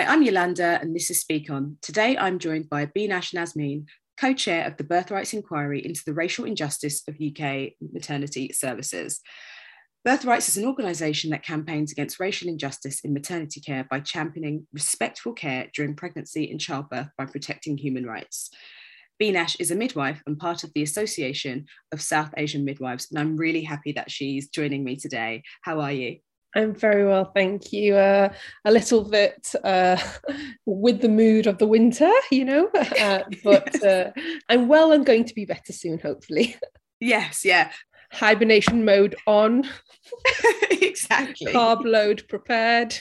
[0.00, 1.76] Hi, I'm Yolanda, and this is Speak On.
[1.82, 3.84] Today I'm joined by Binash Nazmeen,
[4.18, 9.20] co chair of the Birthrights Inquiry into the Racial Injustice of UK Maternity Services.
[10.02, 15.34] Birthrights is an organisation that campaigns against racial injustice in maternity care by championing respectful
[15.34, 18.48] care during pregnancy and childbirth by protecting human rights.
[19.20, 23.36] Binash is a midwife and part of the Association of South Asian Midwives, and I'm
[23.36, 25.42] really happy that she's joining me today.
[25.60, 26.20] How are you?
[26.54, 27.94] I'm very well, thank you.
[27.94, 28.32] Uh,
[28.64, 29.96] a little bit uh,
[30.66, 32.68] with the mood of the winter, you know,
[33.00, 34.10] uh, but uh,
[34.48, 36.56] I'm well and going to be better soon, hopefully.
[37.00, 37.70] Yes, yeah.
[38.12, 39.68] Hibernation mode on.
[40.70, 41.52] exactly.
[41.52, 42.98] Carb load prepared.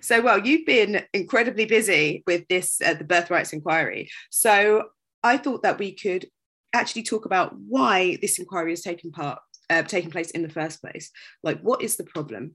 [0.00, 4.08] so, well, you've been incredibly busy with this, uh, the Birthrights Inquiry.
[4.30, 4.84] So,
[5.24, 6.26] I thought that we could
[6.72, 10.80] actually talk about why this inquiry has taken part uh, taking place in the first
[10.80, 11.10] place?
[11.42, 12.54] Like, what is the problem?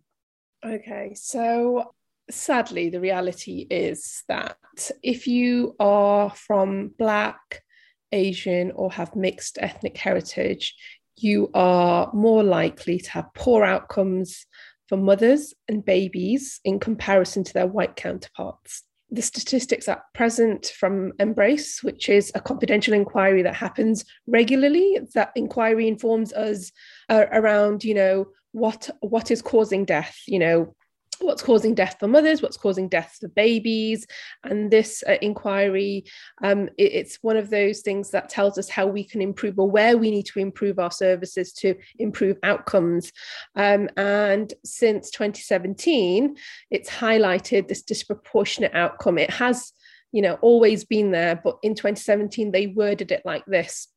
[0.65, 1.93] Okay, so
[2.29, 4.57] sadly, the reality is that
[5.03, 7.63] if you are from Black,
[8.11, 10.75] Asian, or have mixed ethnic heritage,
[11.17, 14.45] you are more likely to have poor outcomes
[14.87, 21.11] for mothers and babies in comparison to their white counterparts the statistics at present from
[21.19, 24.99] MBRRACE, which is a confidential inquiry that happens regularly.
[25.13, 26.71] That inquiry informs us
[27.09, 30.75] uh, around, you know, what what is causing death, you know,
[31.23, 34.05] what's causing death for mothers, what's causing death for babies.
[34.43, 36.05] And this uh, inquiry,
[36.43, 39.69] um, it, it's one of those things that tells us how we can improve or
[39.69, 43.11] where we need to improve our services to improve outcomes.
[43.55, 46.35] Um, and since 2017,
[46.69, 49.17] it's highlighted this disproportionate outcome.
[49.17, 49.73] It has,
[50.11, 53.87] you know, always been there, but in 2017, they worded it like this.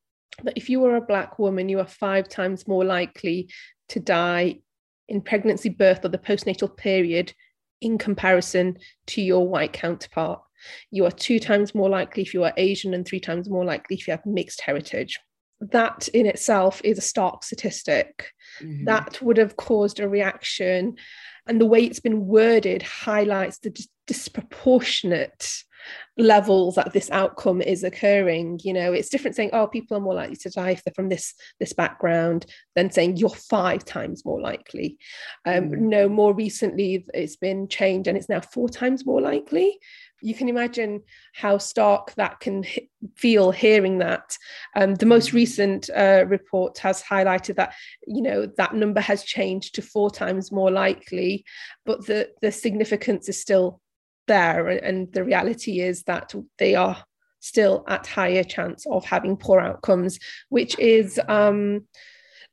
[0.43, 3.51] That if you are a Black woman, you are five times more likely
[3.91, 4.61] to die
[5.09, 7.33] in pregnancy, birth, or the postnatal period
[7.81, 10.41] in comparison to your white counterpart.
[10.91, 13.97] You are two times more likely if you are Asian and three times more likely
[13.97, 15.19] if you have mixed heritage.
[15.61, 18.33] That in itself is a stark statistic.
[18.63, 18.85] Mm-hmm.
[18.85, 20.97] That would have caused a reaction.
[21.47, 25.65] And the way it's been worded highlights the dis- disproportionate
[26.17, 28.93] levels that this outcome is occurring you know?
[28.93, 31.73] It's different saying oh people are more likely to die if they're from this this
[31.73, 34.97] background than saying you're five times more likely.
[35.45, 35.79] Um mm.
[35.79, 39.79] no more recently it's been changed and it's now four times more likely
[40.21, 41.03] you can imagine
[41.35, 42.65] how stark that can
[43.15, 44.37] feel hearing that.
[44.75, 45.35] Um, the most mm.
[45.35, 47.75] recent uh, report has highlighted that
[48.07, 51.45] you know that number has changed to four times more likely,
[51.85, 53.81] but the the significance is still
[54.27, 57.05] there and the reality is that they are
[57.41, 61.87] still at higher chance of having poor outcomes which is um,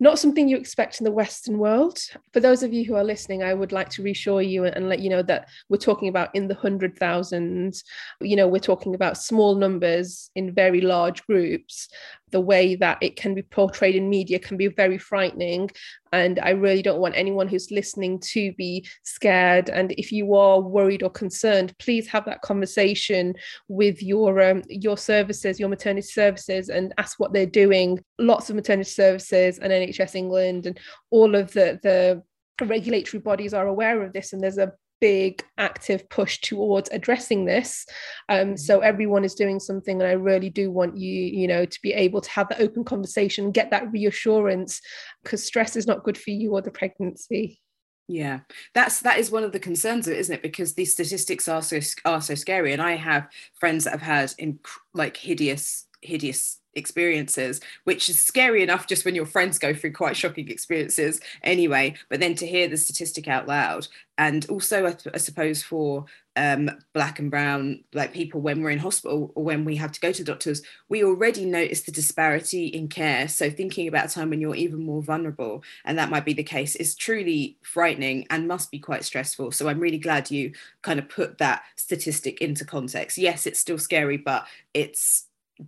[0.01, 1.99] not something you expect in the Western world.
[2.33, 4.99] For those of you who are listening, I would like to reassure you and let
[4.99, 7.83] you know that we're talking about in the hundred thousands.
[8.19, 11.87] You know, we're talking about small numbers in very large groups.
[12.31, 15.69] The way that it can be portrayed in media can be very frightening.
[16.13, 19.69] And I really don't want anyone who's listening to be scared.
[19.69, 23.35] And if you are worried or concerned, please have that conversation
[23.67, 27.99] with your um, your services, your maternity services, and ask what they're doing.
[28.19, 30.79] Lots of maternity services and NHS England and
[31.11, 32.21] all of the the
[32.65, 37.85] regulatory bodies are aware of this, and there's a big active push towards addressing this.
[38.29, 38.87] Um, so mm-hmm.
[38.87, 42.21] everyone is doing something and i really do want you you know to be able
[42.21, 44.81] to have that open conversation get that reassurance
[45.23, 47.59] because stress is not good for you or the pregnancy.
[48.07, 48.41] Yeah
[48.73, 50.41] that's that is one of the concerns of it isn't it?
[50.41, 53.27] Because these statistics are so are so scary and i have
[53.59, 54.59] friends that have had inc-
[54.93, 60.17] like hideous hideous experiences, which is scary enough just when your friends go through quite
[60.17, 61.95] shocking experiences anyway.
[62.09, 63.87] But then to hear the statistic out loud,
[64.17, 68.77] and also, I, I suppose, for um, black and brown like people when we're in
[68.77, 72.87] hospital or when we have to go to doctors, we already notice the disparity in
[72.87, 73.27] care.
[73.27, 76.43] So thinking about a time when you're even more vulnerable, and that might be the
[76.43, 79.51] case, is truly frightening and must be quite stressful.
[79.51, 80.51] So I'm really glad you
[80.83, 83.17] kind of put that statistic into context.
[83.17, 85.25] Yes, it's still scary, but it's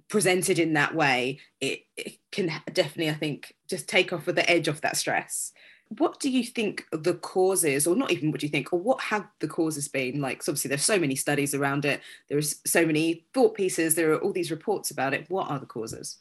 [0.09, 4.49] presented in that way, it, it, can definitely, I think, just take off with the
[4.49, 5.51] edge of that stress.
[5.97, 9.01] What do you think the causes, or not even what do you think, or what
[9.01, 10.21] have the causes been?
[10.21, 12.01] Like, so obviously, there's so many studies around it.
[12.29, 13.93] There's so many thought pieces.
[13.93, 15.29] There are all these reports about it.
[15.29, 16.17] What are the causes?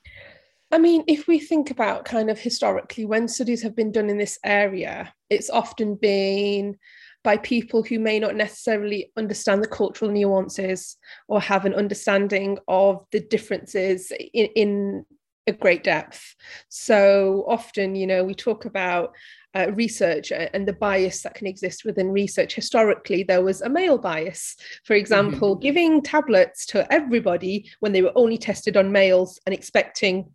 [0.71, 4.19] I mean, if we think about kind of historically, when studies have been done in
[4.19, 6.79] this area, it's often been
[7.25, 10.97] by people who may not necessarily understand the cultural nuances
[11.29, 15.07] or have an understanding of the differences in, in
[15.47, 16.35] a great depth.
[16.69, 19.13] So often, you know, we talk about
[19.55, 22.55] uh, research and the bias that can exist within research.
[22.55, 25.63] Historically, there was a male bias, for example, mm-hmm.
[25.63, 30.31] giving tablets to everybody when they were only tested on males and expecting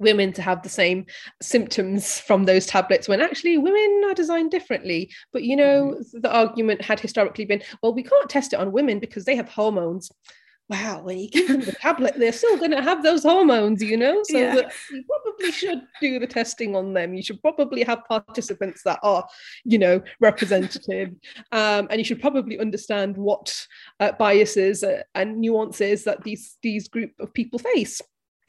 [0.00, 1.06] women to have the same
[1.42, 6.20] symptoms from those tablets when actually women are designed differently but you know mm-hmm.
[6.20, 9.48] the argument had historically been well we can't test it on women because they have
[9.48, 10.10] hormones
[10.68, 13.96] wow, when you give them the tablet, they're still going to have those hormones, you
[13.96, 14.22] know?
[14.24, 14.68] So yeah.
[14.90, 17.14] you probably should do the testing on them.
[17.14, 19.26] You should probably have participants that are,
[19.64, 21.10] you know, representative.
[21.52, 23.54] um, and you should probably understand what
[24.00, 28.02] uh, biases uh, and nuances that these, these group of people face.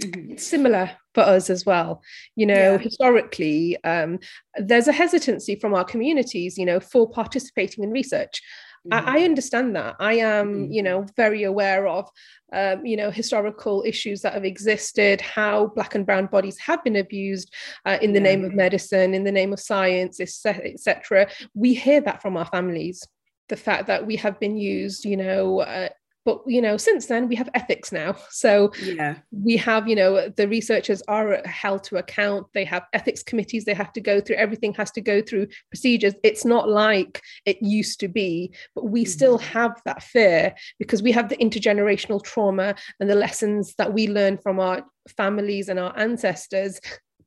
[0.04, 0.34] Mm-hmm.
[0.34, 2.02] It's similar for us as well.
[2.36, 2.78] You know, yeah.
[2.78, 4.20] historically, um,
[4.56, 8.42] there's a hesitancy from our communities, you know, for participating in research.
[8.88, 9.10] Mm-hmm.
[9.10, 9.98] I, I, understand that.
[10.00, 10.72] I am, mm-hmm.
[10.72, 12.10] you know, very aware of,
[12.54, 16.96] um, you know, historical issues that have existed, how Black and Brown bodies have been
[16.96, 17.54] abused
[17.86, 18.30] uh, in the yeah.
[18.30, 21.28] name of medicine, in the name of science, etc.
[21.54, 23.06] We hear that from our families.
[23.50, 25.90] The fact that we have been used, you know, uh,
[26.26, 28.16] but you know since then we have ethics now.
[28.30, 29.16] So yeah.
[29.32, 32.48] we have you know the researchers are held to account.
[32.54, 34.36] They have ethics committees they have to go through.
[34.36, 36.14] Everything has to go through procedures.
[36.24, 39.10] It's not like it used to be but we mm-hmm.
[39.10, 44.08] still have that fear because we have the intergenerational trauma and the lessons that we
[44.08, 44.84] learn from our
[45.18, 46.80] families and our ancestors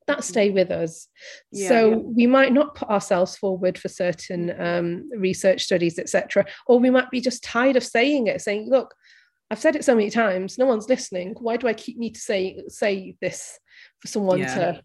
[0.07, 1.07] that stay with us.
[1.51, 1.95] Yeah, so yeah.
[1.97, 7.09] we might not put ourselves forward for certain um, research studies, etc., or we might
[7.11, 8.93] be just tired of saying it, saying, "Look,
[9.49, 11.35] I've said it so many times, no one's listening.
[11.39, 13.59] Why do I keep need to say say this
[13.99, 14.55] for someone yeah.
[14.55, 14.83] to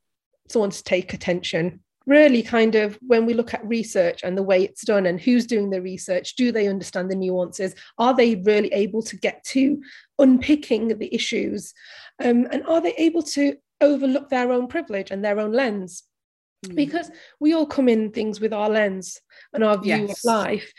[0.49, 4.64] someone to take attention?" Really, kind of when we look at research and the way
[4.64, 7.75] it's done and who's doing the research, do they understand the nuances?
[7.99, 9.82] Are they really able to get to
[10.19, 11.75] unpicking the issues?
[12.25, 16.04] Um, and are they able to overlook their own privilege and their own lens
[16.66, 16.75] mm.
[16.75, 17.10] because
[17.40, 19.20] we all come in things with our lens
[19.52, 20.10] and our view yes.
[20.10, 20.72] of life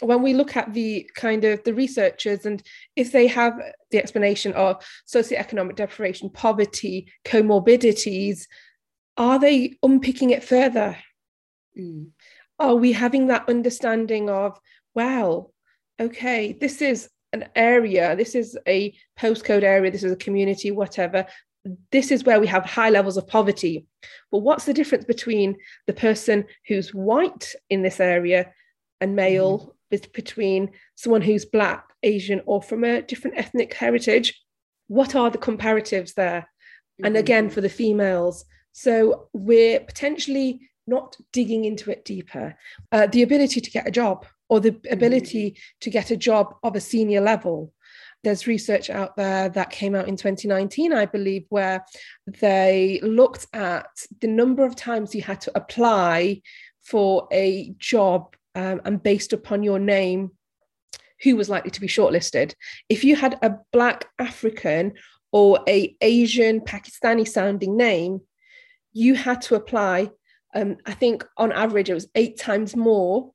[0.00, 2.62] when we look at the kind of the researchers and
[2.96, 3.58] if they have
[3.90, 8.46] the explanation of socioeconomic deprivation poverty comorbidities
[9.16, 10.96] are they unpicking it further
[11.78, 12.06] mm.
[12.58, 14.58] are we having that understanding of
[14.94, 15.52] well
[16.00, 21.26] okay this is an area this is a postcode area this is a community whatever
[21.92, 23.86] this is where we have high levels of poverty.
[24.30, 28.52] But what's the difference between the person who's white in this area
[29.00, 30.12] and male, mm.
[30.12, 34.40] between someone who's black, Asian, or from a different ethnic heritage?
[34.88, 36.42] What are the comparatives there?
[36.42, 37.06] Mm-hmm.
[37.06, 38.44] And again, for the females.
[38.72, 42.56] So we're potentially not digging into it deeper.
[42.92, 45.78] Uh, the ability to get a job or the ability mm-hmm.
[45.80, 47.72] to get a job of a senior level
[48.26, 51.84] there's research out there that came out in 2019, I believe, where
[52.26, 53.86] they looked at
[54.20, 56.42] the number of times you had to apply
[56.82, 60.32] for a job um, and based upon your name,
[61.22, 62.52] who was likely to be shortlisted.
[62.88, 64.94] If you had a Black African
[65.30, 68.22] or a Asian Pakistani sounding name,
[68.92, 70.10] you had to apply.
[70.52, 73.30] Um, I think on average it was eight times more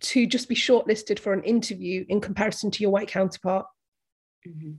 [0.00, 3.64] to just be shortlisted for an interview in comparison to your white counterpart.
[4.46, 4.72] Mm-hmm.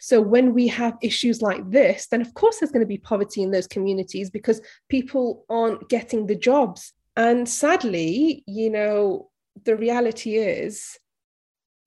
[0.00, 3.42] So when we have issues like this, then of course there's going to be poverty
[3.42, 6.92] in those communities because people aren't getting the jobs.
[7.16, 9.30] And sadly, you know,
[9.64, 10.98] the reality is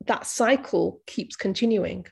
[0.06, 2.06] that cycle keeps continuing.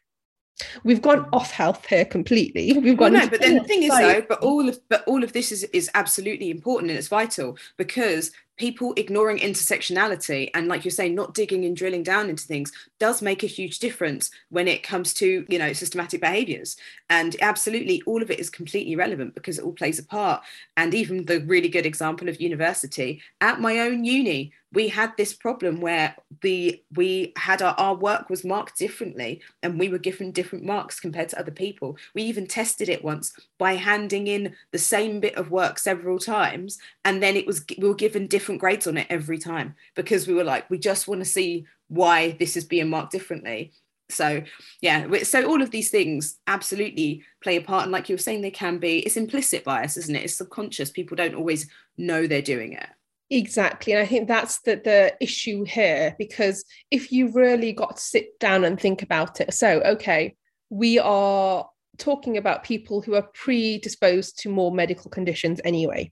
[0.84, 2.74] We've gone off health here completely.
[2.79, 3.13] We've gone.
[3.13, 5.51] Well, no, but then the thing is though, but all of but all of this
[5.51, 11.14] is is absolutely important and it's vital because people ignoring intersectionality and like you're saying
[11.14, 15.14] not digging and drilling down into things does make a huge difference when it comes
[15.14, 16.78] to you know systematic behaviors.
[17.10, 20.42] And absolutely all of it is completely relevant because it all plays a part.
[20.78, 25.34] And even the really good example of university at my own uni we had this
[25.34, 30.32] problem where the we had our, our work was marked differently and we were given
[30.32, 31.98] different marks compared to other people.
[32.14, 36.78] We even tested it once by handing in the same bit of work several times
[37.06, 40.34] and then it was we were given different grades on it every time because we
[40.34, 43.74] were like we just want to see why this is being marked differently.
[44.10, 44.44] So
[44.82, 47.84] yeah so all of these things absolutely play a part.
[47.84, 50.24] And like you were saying they can be it's implicit bias isn't it?
[50.24, 50.92] It's subconscious.
[50.92, 52.88] People don't always know they're doing it.
[53.32, 53.94] Exactly.
[53.94, 58.38] And I think that's the, the issue here, because if you really got to sit
[58.40, 60.36] down and think about it, so, okay,
[60.70, 66.12] we are talking about people who are predisposed to more medical conditions anyway.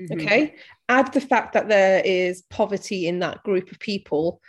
[0.00, 0.20] Mm-hmm.
[0.20, 0.54] Okay.
[0.88, 4.40] Add the fact that there is poverty in that group of people.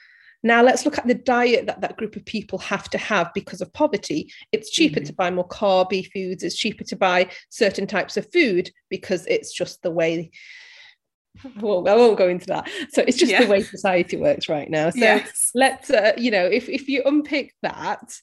[0.41, 3.62] Now let's look at the diet that that group of people have to have because
[3.62, 4.32] of poverty.
[4.51, 5.08] It's cheaper mm-hmm.
[5.08, 6.44] to buy more carby foods.
[6.44, 10.32] It's cheaper to buy certain types of food because it's just the way
[11.62, 12.70] well, I won't go into that.
[12.91, 13.44] So it's just yeah.
[13.44, 14.89] the way society works right now.
[14.89, 15.51] So yes.
[15.56, 18.13] let's, uh, you know, if, if you unpick that,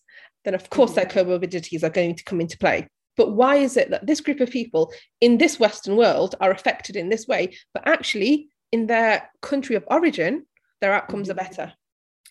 [0.45, 1.09] then of course mm-hmm.
[1.09, 2.89] their comorbidities are going to come into play.
[3.17, 6.97] But why is it that this group of people in this Western world are affected
[6.97, 10.47] in this way, but actually in their country of origin,
[10.81, 11.73] their outcomes are better?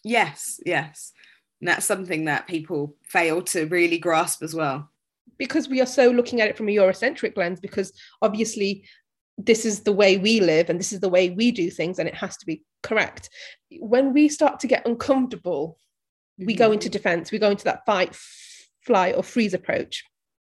[0.03, 1.11] Yes, yes.
[1.59, 4.91] And that's something that people fail to really grasp as well.
[5.37, 8.85] Because we are so looking at it from a Eurocentric lens, because obviously
[9.37, 12.07] this is the way we live and this is the way we do things and
[12.07, 13.29] it has to be correct.
[13.79, 15.77] When we start to get uncomfortable,
[16.39, 16.45] mm-hmm.
[16.45, 16.93] we go into mm-hmm.
[16.93, 18.15] defense, we go into that fight,
[18.81, 20.03] fly, or freeze approach.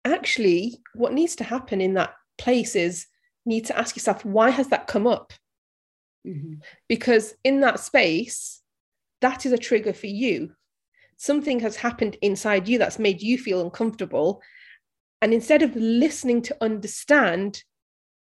[0.09, 3.07] Actually, what needs to happen in that place is
[3.45, 5.33] need to ask yourself, why has that come up?
[6.27, 6.55] Mm-hmm.
[6.89, 8.63] Because in that space,
[9.21, 10.53] that is a trigger for you.
[11.17, 14.41] Something has happened inside you that's made you feel uncomfortable.
[15.21, 17.63] And instead of listening to understand,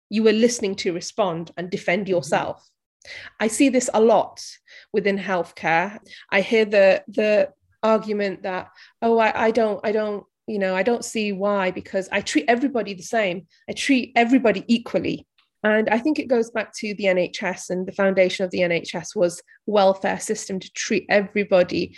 [0.08, 2.16] you were listening to respond and defend mm-hmm.
[2.16, 2.58] yourself.
[2.58, 3.44] Mm-hmm.
[3.44, 4.44] I see this a lot
[4.92, 6.00] within healthcare.
[6.30, 7.52] I hear the the
[7.82, 12.08] argument that, oh, I, I don't, I don't, you know, I don't see why, because
[12.12, 13.46] I treat everybody the same.
[13.68, 15.26] I treat everybody equally.
[15.62, 19.16] And I think it goes back to the NHS and the foundation of the NHS
[19.16, 21.96] was welfare system to treat everybody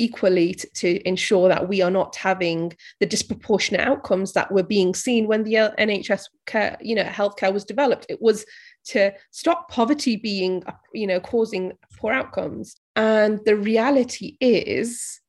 [0.00, 4.94] equally to, to, ensure that we are not having the disproportionate outcomes that were being
[4.94, 8.06] seen when the NHS care, you know, healthcare was developed.
[8.08, 8.46] It was
[8.86, 10.62] to stop poverty being,
[10.94, 12.76] you know, causing poor outcomes.
[12.94, 15.20] And the reality is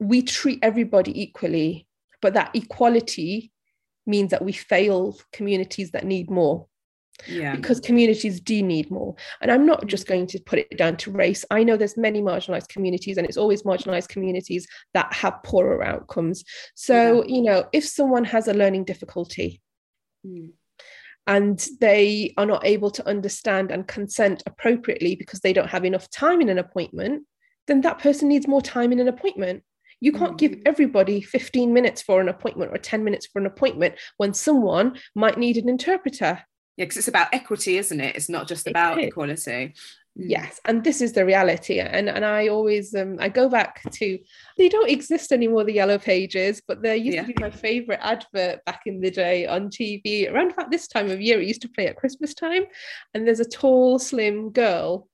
[0.00, 1.86] we treat everybody equally,
[2.22, 3.52] but that equality
[4.06, 6.66] means that we fail communities that need more.
[7.26, 7.54] Yeah.
[7.54, 9.14] Because communities do need more.
[9.42, 11.44] And i'm not just going to put it down to race.
[11.50, 16.42] I know there's many marginalized communities and it's always marginalized communities that have poorer outcomes.
[16.74, 17.34] So yeah.
[17.34, 19.60] you know if someone has a learning difficulty
[20.26, 20.50] mm.
[21.26, 26.08] and they are not able to understand and consent appropriately because they don't have enough
[26.10, 27.24] time in an appointment
[27.68, 29.62] then that person needs more time in an appointment
[30.02, 30.62] you can't give mm.
[30.66, 35.38] everybody 15 minutes for an appointment or 10 minutes for an appointment when someone might
[35.38, 36.42] need an interpreter
[36.76, 39.74] yeah because it's about equity isn't it it's not just about equality mm.
[40.16, 44.18] yes and this is the reality and and i always um i go back to
[44.58, 47.22] they don't exist anymore the yellow pages but they used yeah.
[47.22, 51.10] to be my favorite advert back in the day on tv around about this time
[51.10, 52.64] of year it used to play at christmas time
[53.14, 55.08] and there's a tall slim girl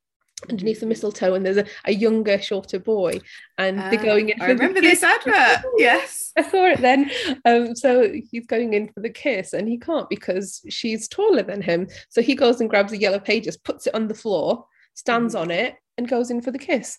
[0.48, 3.20] underneath the mistletoe and there's a, a younger shorter boy
[3.58, 5.64] and uh, they're ah, going in I remember this advert.
[5.76, 6.32] Yes.
[6.36, 7.10] I saw it then.
[7.44, 11.62] Um, so he's going in for the kiss and he can't because she's taller than
[11.62, 11.88] him.
[12.08, 15.42] So he goes and grabs the yellow pages puts it on the floor stands mm-hmm.
[15.42, 16.98] on it and goes in for the kiss.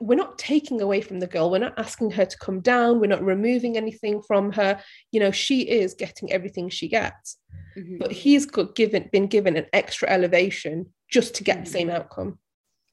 [0.00, 1.50] We're not taking away from the girl.
[1.50, 3.00] We're not asking her to come down.
[3.00, 4.80] We're not removing anything from her.
[5.10, 7.38] You know she is getting everything she gets.
[7.76, 7.98] Mm-hmm.
[7.98, 11.64] but he's got given been given an extra elevation just to get mm-hmm.
[11.64, 12.38] the same outcome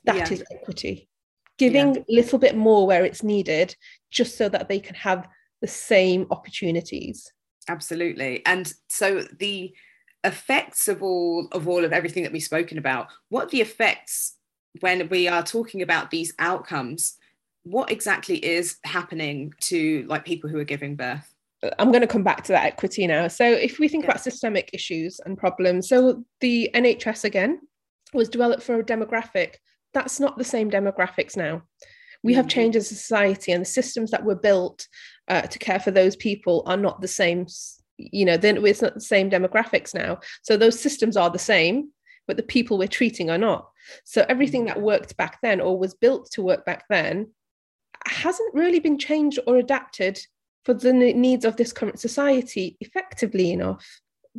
[0.06, 0.32] that yeah.
[0.32, 1.10] is equity.
[1.58, 2.22] Giving a yeah.
[2.22, 3.76] little bit more where it's needed,
[4.12, 5.28] just so that they can have
[5.62, 7.32] the same opportunities.
[7.68, 8.46] Absolutely.
[8.46, 9.74] And so the
[10.24, 14.38] effects of all of all of everything that we've spoken about, what the effects
[14.82, 17.16] when we are talking about these outcomes,
[17.64, 21.34] what exactly is happening to like people who are giving birth?
[21.80, 23.28] I'm going to come back to that equity now.
[23.28, 24.12] So, if we think yeah.
[24.12, 27.62] about systemic issues and problems, so the NHS again
[28.14, 29.56] was developed for a demographic
[29.96, 31.64] that's not the same demographics now.
[32.24, 32.50] We have mm-hmm.
[32.50, 34.88] changed as a society, and the systems that were built
[35.28, 37.48] uh, to care for those people are not the same.
[37.98, 40.20] You know, then it's not the same demographics now.
[40.44, 41.92] So those systems are the same,
[42.28, 43.70] but the people we're treating are not.
[44.04, 47.32] So everything that worked back then or was built to work back then
[48.06, 50.20] hasn't really been changed or adapted
[50.66, 53.86] for the needs of this current society effectively enough.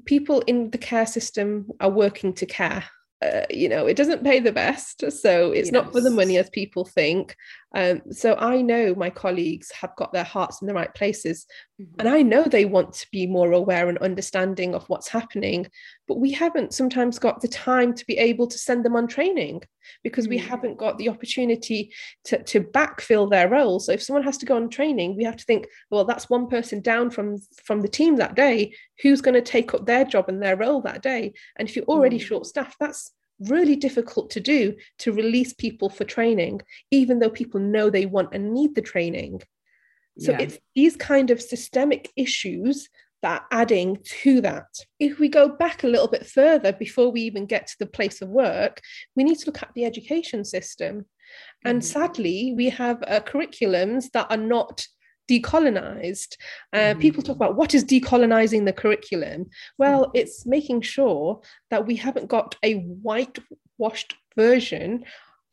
[0.04, 2.84] People in the care system are working to care
[3.22, 5.10] uh, you know, it doesn't pay the best.
[5.10, 5.72] So it's yes.
[5.72, 7.36] not for the money as people think.
[7.74, 11.46] Um, so I know my colleagues have got their hearts in the right places.
[11.80, 12.00] Mm-hmm.
[12.00, 15.66] And I know they want to be more aware and understanding of what's happening.
[16.08, 19.62] But we haven't sometimes got the time to be able to send them on training
[20.02, 20.30] because mm-hmm.
[20.30, 21.92] we haven't got the opportunity
[22.24, 23.80] to, to backfill their role.
[23.80, 26.48] So if someone has to go on training, we have to think, well, that's one
[26.48, 28.74] person down from, from the team that day.
[29.02, 31.34] Who's going to take up their job and their role that day?
[31.56, 32.26] And if you're already mm-hmm.
[32.26, 37.60] short staffed, that's really difficult to do to release people for training, even though people
[37.60, 39.42] know they want and need the training.
[40.18, 40.40] So yeah.
[40.40, 42.88] it's these kind of systemic issues
[43.22, 44.66] that are adding to that.
[44.98, 48.22] If we go back a little bit further before we even get to the place
[48.22, 48.80] of work,
[49.14, 51.06] we need to look at the education system.
[51.64, 52.00] And mm-hmm.
[52.00, 54.86] sadly, we have uh, curriculums that are not
[55.28, 56.36] decolonized.
[56.72, 57.00] Uh, mm-hmm.
[57.00, 59.46] People talk about what is decolonizing the curriculum.
[59.78, 60.16] Well, mm-hmm.
[60.16, 61.40] it's making sure
[61.70, 65.04] that we haven't got a whitewashed version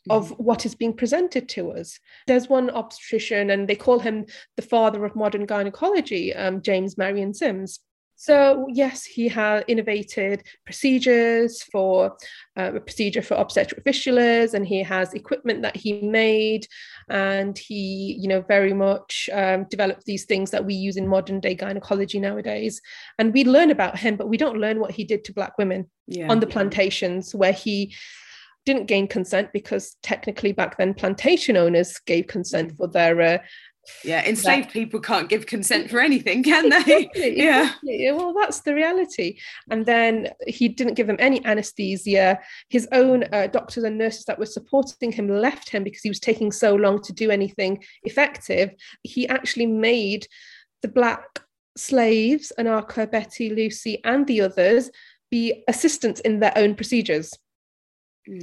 [0.09, 0.43] of mm-hmm.
[0.43, 1.99] what is being presented to us.
[2.27, 4.25] There's one obstetrician, and they call him
[4.57, 7.79] the father of modern gynecology, um, James Marion Sims.
[8.23, 12.15] So yes, he had innovated procedures for
[12.57, 16.65] uh, a procedure for obstetric fistulas, and he has equipment that he made,
[17.09, 21.41] and he, you know, very much um, developed these things that we use in modern
[21.41, 22.81] day gynecology nowadays.
[23.19, 25.89] And we learn about him, but we don't learn what he did to black women
[26.07, 26.53] yeah, on the yeah.
[26.53, 27.93] plantations, where he
[28.65, 32.77] didn't gain consent because technically back then plantation owners gave consent mm.
[32.77, 33.37] for their uh,
[34.03, 36.77] yeah enslaved that, people can't give consent for anything can they?
[36.77, 37.63] Exactly, yeah.
[37.63, 38.11] exactly.
[38.11, 39.37] well that's the reality.
[39.69, 42.39] And then he didn't give them any anesthesia.
[42.69, 46.19] His own uh, doctors and nurses that were supporting him left him because he was
[46.19, 48.71] taking so long to do anything effective.
[49.03, 50.27] He actually made
[50.81, 51.41] the black
[51.75, 54.91] slaves anarcha betty lucy and the others
[55.31, 57.33] be assistants in their own procedures.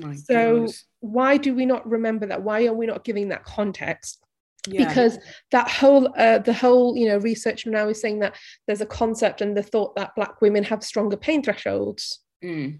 [0.05, 0.67] Oh so
[1.01, 2.43] why do we not remember that?
[2.43, 4.23] Why are we not giving that context
[4.67, 4.87] yeah.
[4.87, 5.19] because
[5.51, 8.37] that whole uh, the whole you know research now is saying that
[8.67, 12.79] there's a concept and the thought that black women have stronger pain thresholds mm.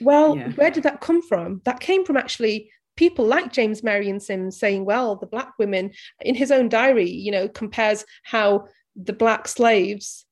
[0.00, 0.50] well yeah.
[0.52, 4.84] where did that come from that came from actually people like james marion sims saying
[4.84, 5.90] well the black women
[6.20, 10.24] in his own diary you know compares how the black slaves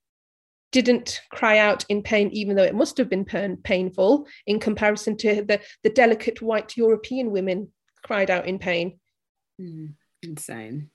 [0.73, 3.25] didn't cry out in pain even though it must have been
[3.63, 7.69] painful in comparison to the, the delicate white european women
[8.03, 8.99] cried out in pain
[9.61, 9.93] mm
[10.25, 10.91] insane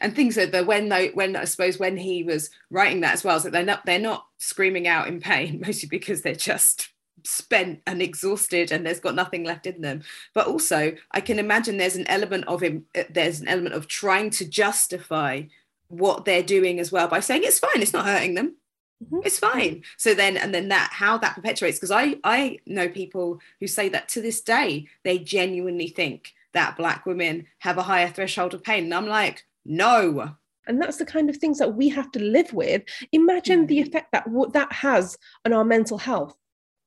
[0.00, 3.24] and things that the when they when I suppose when he was writing that as
[3.24, 6.88] well, so they're not they're not screaming out in pain, mostly because they're just
[7.22, 10.02] spent and exhausted and there's got nothing left in them.
[10.34, 13.88] But also I can imagine there's an element of him, uh, there's an element of
[13.88, 15.42] trying to justify
[15.88, 18.56] what they're doing as well by saying it's fine, it's not hurting them.
[19.04, 19.20] Mm-hmm.
[19.24, 19.82] It's fine.
[19.96, 23.90] So then, and then that how that perpetuates because I I know people who say
[23.90, 28.62] that to this day they genuinely think that black women have a higher threshold of
[28.62, 28.84] pain.
[28.84, 30.34] And I'm like, no.
[30.66, 32.82] And that's the kind of things that we have to live with.
[33.12, 33.86] Imagine the mm.
[33.86, 36.34] effect that what that has on our mental health.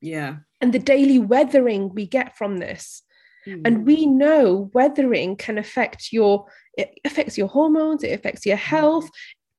[0.01, 0.37] Yeah.
[0.61, 3.03] And the daily weathering we get from this.
[3.47, 3.61] Mm.
[3.65, 6.45] And we know weathering can affect your
[6.77, 9.09] it affects your hormones, it affects your health,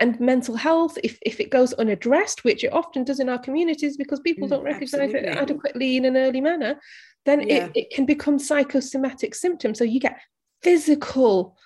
[0.01, 3.97] and mental health if, if it goes unaddressed which it often does in our communities
[3.97, 5.29] because people mm, don't recognize absolutely.
[5.29, 6.81] it adequately in an early manner
[7.25, 7.67] then yeah.
[7.67, 10.19] it, it can become psychosomatic symptoms so you get
[10.63, 11.57] physical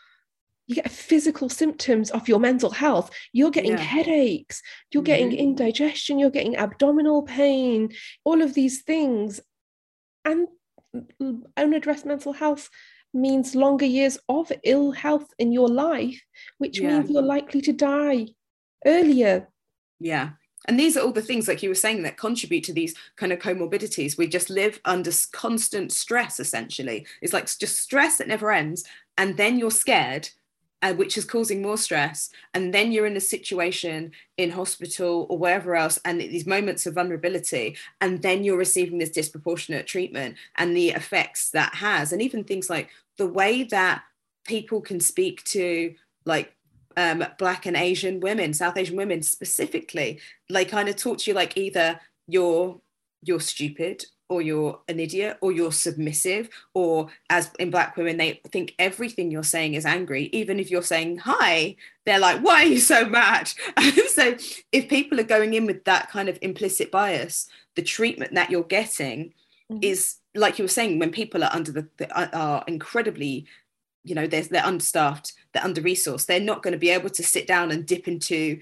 [0.67, 3.79] you get physical symptoms of your mental health you're getting yeah.
[3.79, 5.07] headaches you're mm-hmm.
[5.07, 7.91] getting indigestion you're getting abdominal pain
[8.25, 9.41] all of these things
[10.25, 10.49] and
[11.57, 12.69] unaddressed mental health
[13.15, 16.21] means longer years of ill health in your life,
[16.59, 16.99] which yeah.
[16.99, 18.27] means you're likely to die
[18.87, 19.49] earlier.
[19.99, 20.31] Yeah.
[20.69, 23.33] And these are all the things, like you were saying, that contribute to these kind
[23.33, 24.17] of comorbidities.
[24.17, 27.07] We just live under constant stress, essentially.
[27.21, 28.85] It's like just stress that never ends.
[29.17, 30.29] And then you're scared
[30.83, 32.31] uh, which is causing more stress.
[32.55, 36.95] And then you're in a situation in hospital or wherever else, and these moments of
[36.95, 42.13] vulnerability, and then you're receiving this disproportionate treatment and the effects that has.
[42.13, 44.03] And even things like the way that
[44.45, 46.55] people can speak to, like,
[46.99, 51.35] um, Black and Asian women, South Asian women specifically, like, kind of talk to you
[51.35, 52.81] like either you're
[53.23, 58.41] you're stupid or you're an idiot or you're submissive or as in black women they
[58.53, 62.67] think everything you're saying is angry even if you're saying hi they're like why are
[62.67, 63.49] you so mad
[64.09, 64.37] so
[64.71, 68.63] if people are going in with that kind of implicit bias the treatment that you're
[68.63, 69.33] getting
[69.73, 69.79] mm-hmm.
[69.83, 71.89] is like you were saying when people are under the,
[72.39, 73.47] are incredibly
[74.09, 77.23] you know they're, they're understaffed they're under resourced they're not going to be able to
[77.23, 78.59] sit down and dip into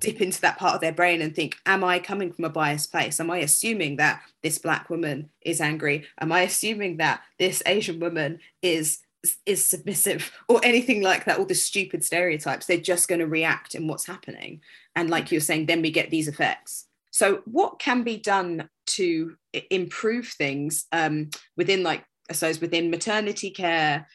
[0.00, 2.90] dip into that part of their brain and think am i coming from a biased
[2.90, 3.20] place?
[3.20, 6.06] Am i assuming that this black woman is angry?
[6.20, 8.98] Am i assuming that this asian woman is
[9.46, 11.38] is submissive or anything like that?
[11.38, 12.66] All the stupid stereotypes.
[12.66, 14.60] They're just going to react in what's happening.
[14.96, 16.86] And like you're saying then we get these effects.
[17.10, 19.36] So what can be done to
[19.70, 24.06] improve things um, within like I suppose within maternity care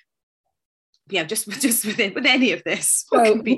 [1.10, 3.06] yeah, just just with, with any of this,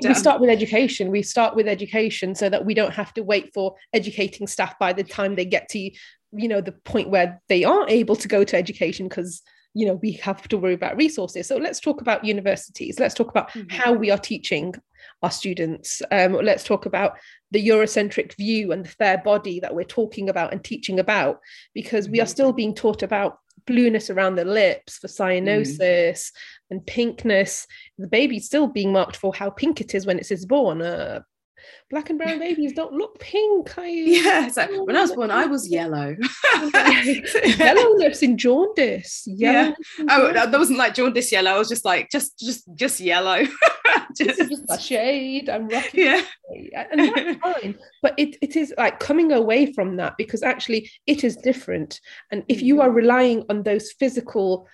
[0.08, 1.10] We start with education.
[1.10, 4.92] We start with education so that we don't have to wait for educating staff by
[4.92, 8.44] the time they get to, you know, the point where they aren't able to go
[8.44, 11.46] to education because you know we have to worry about resources.
[11.46, 12.98] So let's talk about universities.
[12.98, 13.76] Let's talk about mm-hmm.
[13.76, 14.74] how we are teaching
[15.22, 16.02] our students.
[16.10, 17.18] Um, let's talk about
[17.50, 21.40] the Eurocentric view and the fair body that we're talking about and teaching about,
[21.74, 22.30] because we are mm-hmm.
[22.30, 26.30] still being taught about blueness around the lips for cyanosis, mm
[26.72, 27.66] and pinkness.
[27.98, 30.80] The baby's still being marked for how pink it is when it's born.
[30.80, 31.22] Uh,
[31.90, 33.76] black and brown babies don't look pink.
[33.78, 36.16] I, yeah, so when I was born, I was yellow.
[36.54, 39.24] yellow Yellowness in jaundice.
[39.26, 39.72] Yeah.
[40.08, 41.52] Oh, that wasn't like jaundice yellow.
[41.52, 43.44] I was just like just just just yellow.
[44.16, 45.48] just, just a shade.
[45.48, 46.00] I'm rocking.
[46.00, 46.22] Yeah.
[46.90, 47.78] And that's fine.
[48.02, 52.00] But it, it is like coming away from that because actually it is different.
[52.30, 52.96] And if you are mm-hmm.
[52.96, 54.68] relying on those physical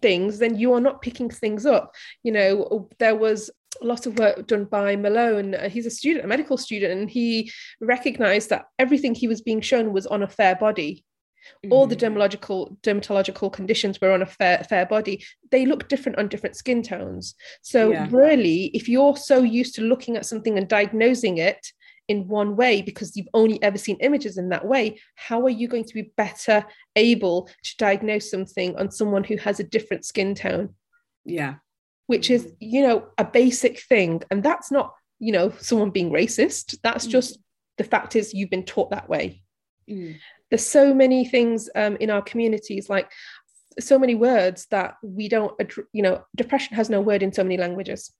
[0.00, 1.94] things, then you are not picking things up.
[2.22, 3.50] You know, there was
[3.82, 5.54] a lot of work done by Malone.
[5.54, 9.60] Uh, he's a student, a medical student, and he recognized that everything he was being
[9.60, 11.04] shown was on a fair body.
[11.64, 11.72] Mm-hmm.
[11.72, 12.16] All the mm-hmm.
[12.16, 15.24] dermatological dermatological conditions were on a fair fair body.
[15.50, 17.34] They look different on different skin tones.
[17.62, 18.08] So yeah.
[18.10, 21.66] really, if you're so used to looking at something and diagnosing it
[22.08, 25.68] in one way because you've only ever seen images in that way, how are you
[25.68, 26.64] going to be better
[26.96, 30.74] able to diagnose something on someone who has a different skin tone?
[31.24, 31.54] Yeah
[32.10, 36.76] which is you know a basic thing and that's not you know someone being racist
[36.82, 37.10] that's mm.
[37.10, 37.38] just
[37.78, 39.40] the fact is you've been taught that way
[39.88, 40.16] mm.
[40.48, 43.12] there's so many things um, in our communities like
[43.78, 45.54] so many words that we don't
[45.92, 48.12] you know depression has no word in so many languages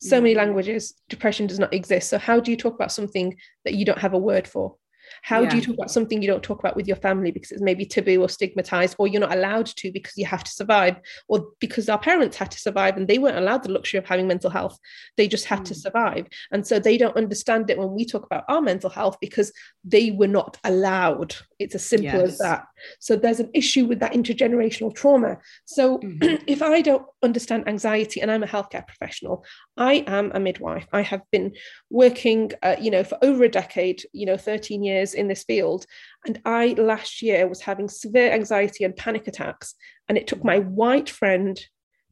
[0.00, 0.38] so many mm.
[0.38, 4.00] languages depression does not exist so how do you talk about something that you don't
[4.00, 4.74] have a word for
[5.22, 5.50] how yeah.
[5.50, 7.84] do you talk about something you don't talk about with your family because it's maybe
[7.84, 10.96] taboo or stigmatized, or you're not allowed to because you have to survive,
[11.28, 14.26] or because our parents had to survive and they weren't allowed the luxury of having
[14.26, 14.78] mental health?
[15.16, 15.66] They just had mm.
[15.66, 16.26] to survive.
[16.50, 19.52] And so they don't understand it when we talk about our mental health because
[19.84, 21.34] they were not allowed.
[21.58, 22.32] It's as simple yes.
[22.32, 22.64] as that.
[23.00, 25.38] So there's an issue with that intergenerational trauma.
[25.64, 26.42] So mm-hmm.
[26.46, 29.44] if I don't understand anxiety and I'm a healthcare professional,
[29.76, 30.86] I am a midwife.
[30.92, 31.52] I have been
[31.90, 35.86] working, uh, you know, for over a decade, you know, 13 years in this field.
[36.26, 39.74] And I last year was having severe anxiety and panic attacks.
[40.08, 41.58] And it took my white friend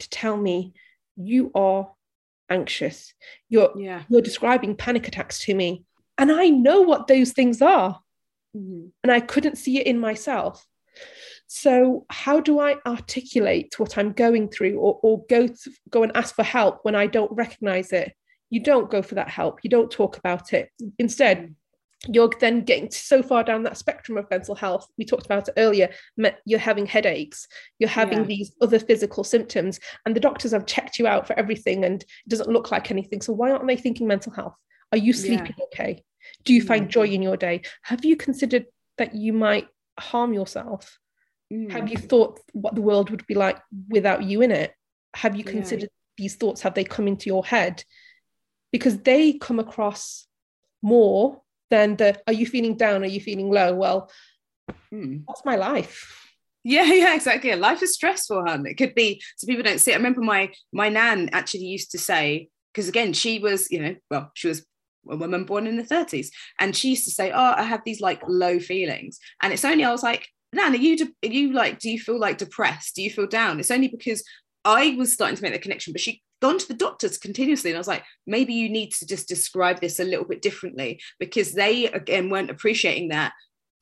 [0.01, 0.75] to tell me,
[1.17, 1.91] you are
[2.51, 3.13] anxious.
[3.49, 4.03] You're, yeah.
[4.09, 5.85] you're describing panic attacks to me.
[6.19, 8.01] And I know what those things are.
[8.57, 8.87] Mm-hmm.
[9.03, 10.65] And I couldn't see it in myself.
[11.49, 16.13] So, how do I articulate what I'm going through or, or go, to, go and
[16.17, 18.15] ask for help when I don't recognize it?
[18.51, 19.61] You don't go for that help.
[19.63, 20.71] You don't talk about it.
[20.99, 21.55] Instead,
[22.09, 24.89] you're then getting so far down that spectrum of mental health.
[24.99, 25.91] We talked about it earlier.
[26.45, 27.47] You're having headaches,
[27.79, 28.25] you're having yeah.
[28.25, 32.29] these other physical symptoms, and the doctors have checked you out for everything and it
[32.29, 33.21] doesn't look like anything.
[33.21, 34.55] So, why aren't they thinking mental health?
[34.93, 35.65] Are you sleeping yeah.
[35.65, 36.05] okay?
[36.45, 37.63] Do you find joy in your day?
[37.83, 38.67] Have you considered
[38.99, 40.99] that you might harm yourself?
[41.53, 41.71] Mm.
[41.71, 44.73] Have you thought what the world would be like without you in it?
[45.15, 46.25] Have you considered yeah.
[46.25, 46.63] these thoughts?
[46.63, 47.85] Have they come into your head?
[48.73, 50.27] Because they come across
[50.83, 53.03] more than the are you feeling down?
[53.03, 53.75] Are you feeling low?
[53.75, 54.11] Well,
[54.93, 55.25] mm.
[55.27, 56.23] that's my life.
[56.65, 57.55] Yeah, yeah, exactly.
[57.55, 58.67] Life is stressful, hun.
[58.67, 59.95] It could be so people don't see it.
[59.95, 63.97] I remember my my nan actually used to say, because again, she was, you know,
[64.11, 64.67] well, she was
[65.09, 66.29] a woman born in the 30s.
[66.59, 69.19] And she used to say, Oh, I have these like low feelings.
[69.43, 71.99] And it's only, I was like, Nan, are you, de- are you like, do you
[71.99, 72.97] feel like depressed?
[72.97, 73.61] Do you feel down?
[73.61, 74.25] It's only because
[74.65, 77.71] I was starting to make the connection, but she gone to the doctors continuously.
[77.71, 81.01] And I was like, maybe you need to just describe this a little bit differently
[81.19, 83.33] because they, again, weren't appreciating that.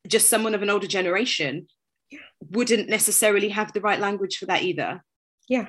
[0.07, 1.67] Just someone of an older generation
[2.51, 5.03] wouldn't necessarily have the right language for that either.
[5.49, 5.67] Yeah.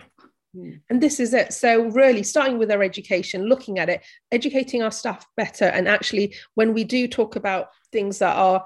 [0.55, 0.81] Mm.
[0.89, 1.53] And this is it.
[1.53, 5.65] So, really, starting with our education, looking at it, educating our staff better.
[5.65, 8.65] And actually, when we do talk about things that are,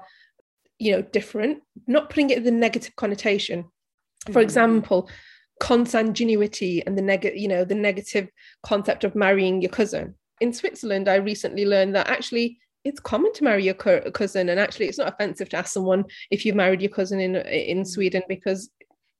[0.78, 3.64] you know, different, not putting it in the negative connotation.
[4.26, 4.40] For mm-hmm.
[4.40, 5.10] example,
[5.60, 8.28] consanguinity and the negative, you know, the negative
[8.62, 10.14] concept of marrying your cousin.
[10.40, 14.86] In Switzerland, I recently learned that actually it's common to marry your cousin, and actually,
[14.86, 18.70] it's not offensive to ask someone if you've married your cousin in in Sweden because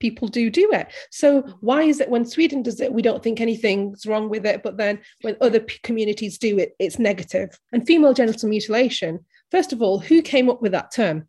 [0.01, 0.89] people do do it.
[1.11, 4.63] So why is it when Sweden does it, we don't think anything's wrong with it,
[4.63, 7.51] but then when other p- communities do it, it's negative?
[7.71, 11.29] And female genital mutilation, first of all, who came up with that term?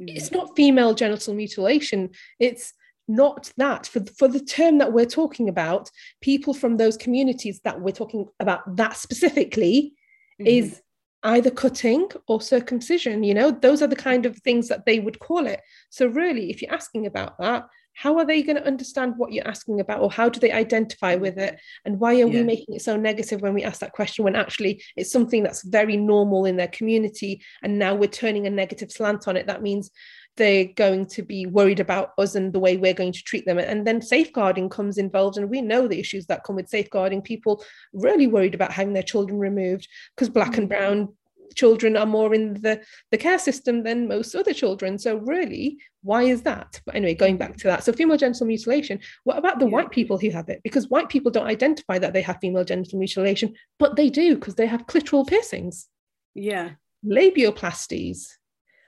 [0.00, 0.16] Mm.
[0.16, 2.10] It's not female genital mutilation.
[2.40, 2.72] It's
[3.08, 3.86] not that.
[3.86, 5.90] For, for the term that we're talking about
[6.20, 9.94] people from those communities that we're talking about that specifically
[10.40, 10.46] mm-hmm.
[10.46, 10.82] is
[11.24, 13.50] either cutting or circumcision you know?
[13.50, 15.60] Those are the kind of things that they would call it.
[15.90, 17.68] So really if you're asking about that
[17.98, 21.16] how are they going to understand what you're asking about or how do they identify
[21.16, 21.58] with it?
[21.84, 22.26] And why are yeah.
[22.26, 25.64] we making it so negative when we ask that question when actually it's something that's
[25.64, 29.48] very normal in their community and now we're turning a negative slant on it?
[29.48, 29.90] That means
[30.38, 33.58] they're going to be worried about us and the way we're going to treat them
[33.58, 37.62] and then safeguarding comes involved and we know the issues that come with safeguarding people
[37.92, 40.70] really worried about having their children removed because black and mm.
[40.70, 41.08] brown
[41.54, 44.98] children are more in the, the care system than most other children.
[44.98, 46.80] So, really, why is that?
[46.86, 47.84] But anyway, going back to that.
[47.84, 49.72] So, female genital mutilation, what about the yeah.
[49.72, 50.60] white people who have it?
[50.62, 54.54] Because white people don't identify that they have female genital mutilation, but they do because
[54.54, 55.88] they have clitoral piercings.
[56.34, 56.70] Yeah.
[57.04, 58.37] Labioplasties.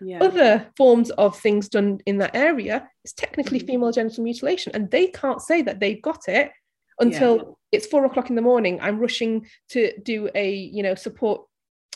[0.01, 0.23] Yeah.
[0.23, 3.67] Other forms of things done in that area is technically mm-hmm.
[3.67, 6.51] female genital mutilation, and they can't say that they've got it
[6.99, 7.43] until yeah.
[7.73, 8.79] it's four o'clock in the morning.
[8.81, 11.43] I'm rushing to do a, you know, support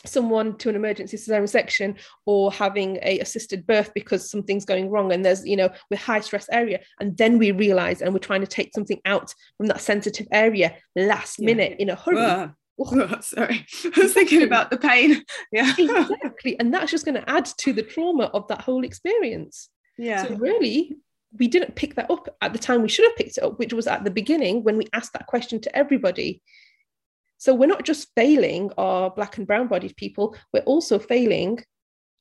[0.05, 5.11] someone to an emergency cesarean section or having a assisted birth because something's going wrong
[5.11, 8.41] and there's you know we're high stress area and then we realize and we're trying
[8.41, 11.45] to take something out from that sensitive area last yeah.
[11.45, 16.73] minute in a hurry oh, sorry i was thinking about the pain yeah exactly and
[16.73, 20.95] that's just going to add to the trauma of that whole experience yeah so really
[21.37, 23.73] we didn't pick that up at the time we should have picked it up which
[23.73, 26.41] was at the beginning when we asked that question to everybody
[27.37, 31.63] so we're not just failing our black and brown bodied people, we're also failing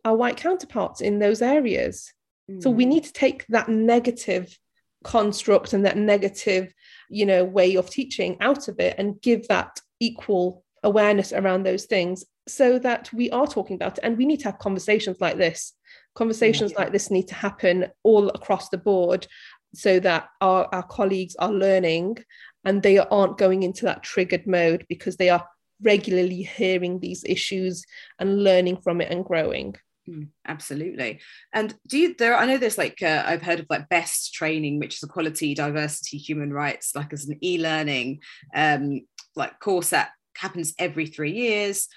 [0.04, 2.12] our white counterparts in those areas.
[2.50, 2.62] Mm.
[2.62, 2.88] So we mm.
[2.88, 4.58] need to take that negative
[5.02, 6.72] construct and that negative,
[7.08, 11.86] you know, way of teaching out of it and give that equal awareness around those
[11.86, 14.04] things so that we are talking about it.
[14.04, 15.72] And we need to have conversations like this.
[16.14, 16.78] Conversations yeah.
[16.80, 19.26] like this need to happen all across the board
[19.74, 22.18] so that our, our colleagues are learning
[22.64, 25.46] and they aren't going into that triggered mode because they are
[25.82, 27.84] regularly hearing these issues
[28.18, 29.74] and learning from it and growing
[30.08, 31.20] mm, absolutely.
[31.52, 34.78] And do you there i know there's like uh, i've heard of like best training
[34.78, 38.20] which is equality diversity human rights like as an e-learning
[38.54, 39.00] um
[39.36, 41.88] like course that happens every three years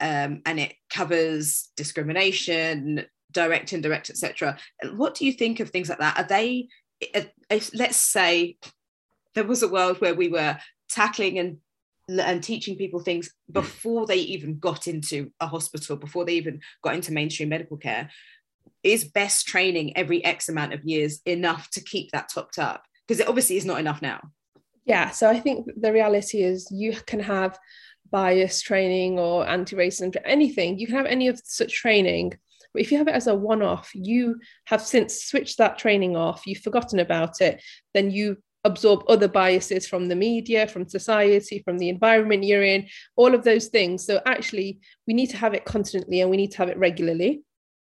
[0.00, 4.56] um, and it covers discrimination direct indirect etc
[4.96, 6.18] what do you think of things like that?
[6.18, 6.68] Are they
[7.00, 8.56] if, let's say
[9.34, 11.58] there was a world where we were tackling and
[12.08, 13.54] and teaching people things mm.
[13.54, 18.10] before they even got into a hospital, before they even got into mainstream medical care,
[18.82, 22.84] is best training every X amount of years enough to keep that topped up?
[23.06, 24.20] Because it obviously is not enough now.
[24.86, 27.58] Yeah, so I think the reality is you can have
[28.10, 30.78] bias training or anti-racism, anything.
[30.78, 32.34] You can have any of such training,
[32.72, 36.46] but if you have it as a one-off, you have since switched that training off.
[36.46, 37.62] You've forgotten about it.
[37.94, 42.88] Then you absorb other biases from the media, from society, from the environment you're in,
[43.16, 44.04] all of those things.
[44.04, 47.42] So actually, we need to have it constantly and we need to have it regularly.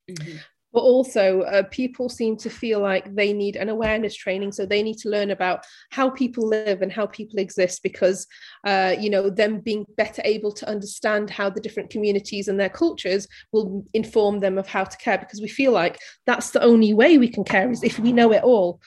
[0.10, 0.38] Mm-hmm.
[0.72, 4.52] But also, uh, people seem to feel like they need an awareness training.
[4.52, 8.28] So they need to learn about how people live and how people exist because,
[8.66, 12.70] uh, you know, them being better able to understand how the different communities and their
[12.70, 16.94] cultures will inform them of how to care because we feel like that's the only
[16.94, 18.80] way we can care is if we know it all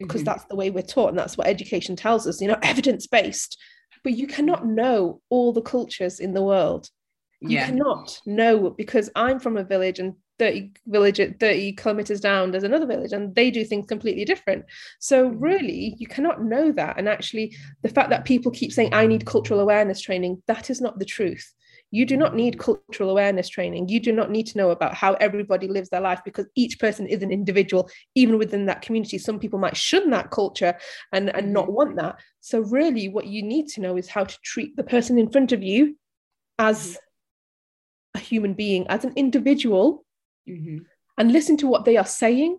[0.00, 0.26] because mm-hmm.
[0.26, 3.56] that's the way we're taught and that's what education tells us you know evidence based
[4.02, 6.88] but you cannot know all the cultures in the world
[7.40, 7.66] you yeah.
[7.66, 12.64] cannot know because i'm from a village and 30 village at 30 kilometers down there's
[12.64, 14.64] another village and they do things completely different
[14.98, 15.38] so mm-hmm.
[15.38, 19.26] really you cannot know that and actually the fact that people keep saying i need
[19.26, 21.52] cultural awareness training that is not the truth
[21.90, 23.88] you do not need cultural awareness training.
[23.88, 27.06] You do not need to know about how everybody lives their life because each person
[27.06, 29.18] is an individual, even within that community.
[29.18, 30.76] Some people might shun that culture
[31.12, 31.74] and, and not mm-hmm.
[31.74, 32.16] want that.
[32.40, 35.52] So, really, what you need to know is how to treat the person in front
[35.52, 35.96] of you
[36.58, 36.96] as mm-hmm.
[38.14, 40.04] a human being, as an individual,
[40.48, 40.78] mm-hmm.
[41.18, 42.58] and listen to what they are saying.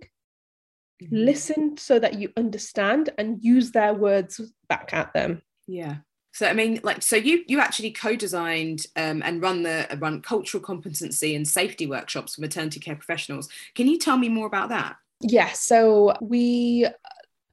[1.01, 1.15] Mm-hmm.
[1.15, 5.41] Listen so that you understand and use their words back at them.
[5.67, 5.97] Yeah
[6.31, 10.61] so i mean like so you you actually co-designed um, and run the run cultural
[10.61, 13.49] competency and safety workshops for maternity care professionals.
[13.75, 14.95] Can you tell me more about that?
[15.21, 16.87] Yeah so we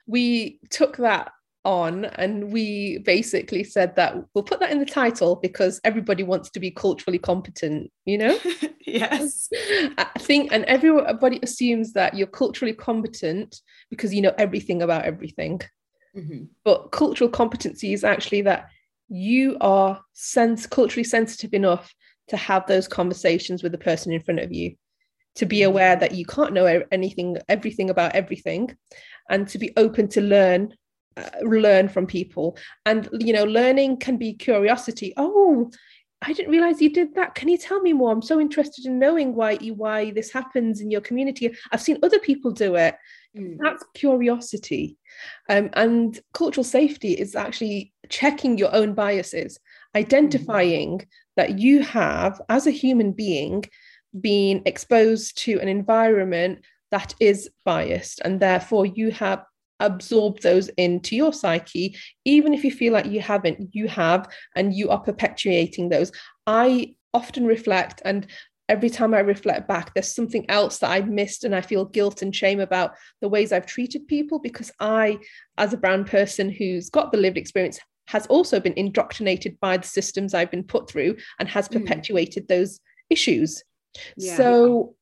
[0.06, 1.32] we took that
[1.64, 6.48] on and we basically said that we'll put that in the title because everybody wants
[6.50, 8.38] to be culturally competent you know?
[8.86, 9.50] Yes.
[9.98, 13.60] I think and everybody assumes that you're culturally competent
[13.90, 15.60] because you know everything about everything
[16.16, 16.44] Mm-hmm.
[16.64, 18.68] But cultural competency is actually that
[19.08, 21.94] you are sense culturally sensitive enough
[22.28, 24.74] to have those conversations with the person in front of you,
[25.36, 25.70] to be mm-hmm.
[25.70, 28.76] aware that you can't know anything, everything about everything,
[29.30, 30.74] and to be open to learn
[31.16, 35.68] uh, learn from people and you know learning can be curiosity oh
[36.20, 37.34] I didn't realize you did that.
[37.34, 38.10] Can you tell me more?
[38.10, 41.54] I'm so interested in knowing why why this happens in your community.
[41.70, 42.96] I've seen other people do it.
[43.36, 43.58] Mm.
[43.60, 44.96] That's curiosity.
[45.48, 49.58] Um, and cultural safety is actually checking your own biases,
[49.94, 51.06] identifying mm.
[51.36, 53.64] that you have, as a human being,
[54.20, 59.44] been exposed to an environment that is biased, and therefore you have
[59.80, 64.74] absorbed those into your psyche, even if you feel like you haven't, you have, and
[64.74, 66.10] you are perpetuating those.
[66.46, 68.26] I often reflect and
[68.68, 72.22] every time I reflect back, there's something else that I've missed, and I feel guilt
[72.22, 75.18] and shame about the ways I've treated people because I,
[75.56, 77.78] as a brown person who's got the lived experience,
[78.08, 81.78] has also been indoctrinated by the systems I've been put through and has hmm.
[81.78, 82.48] perpetuated mm.
[82.48, 83.62] those issues.
[84.16, 84.36] Yeah.
[84.36, 84.94] So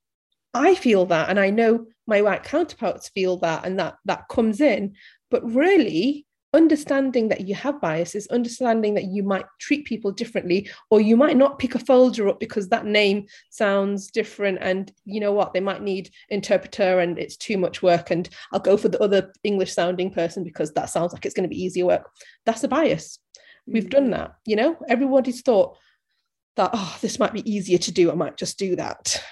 [0.54, 4.60] I feel that, and I know my white counterparts feel that, and that that comes
[4.60, 4.94] in.
[5.30, 6.25] But really,
[6.56, 11.36] understanding that you have biases, understanding that you might treat people differently, or you might
[11.36, 14.58] not pick a folder up because that name sounds different.
[14.60, 18.10] And you know what, they might need interpreter and it's too much work.
[18.10, 21.48] And I'll go for the other English sounding person because that sounds like it's going
[21.48, 22.10] to be easier work.
[22.46, 23.18] That's a bias.
[23.66, 24.12] We've done mm.
[24.12, 25.76] that, you know, everybody's thought
[26.56, 28.10] that, oh, this might be easier to do.
[28.10, 29.22] I might just do that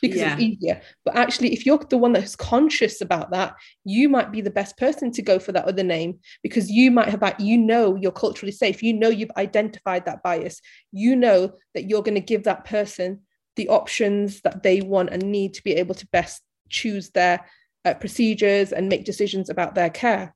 [0.00, 0.34] because yeah.
[0.34, 0.80] it's easier.
[1.04, 4.76] But actually, if you're the one that's conscious about that, you might be the best
[4.76, 8.12] person to go for that other name because you might have, that, you know, you're
[8.12, 8.82] culturally safe.
[8.82, 10.60] You know, you've identified that bias.
[10.92, 13.20] You know that you're going to give that person
[13.56, 17.46] the options that they want and need to be able to best choose their
[17.84, 20.34] uh, procedures and make decisions about their care.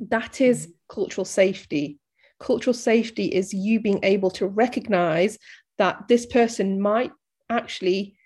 [0.00, 0.72] That is mm-hmm.
[0.94, 1.98] cultural safety.
[2.40, 5.38] Cultural safety is you being able to recognize
[5.78, 7.12] that this person might
[7.50, 8.16] actually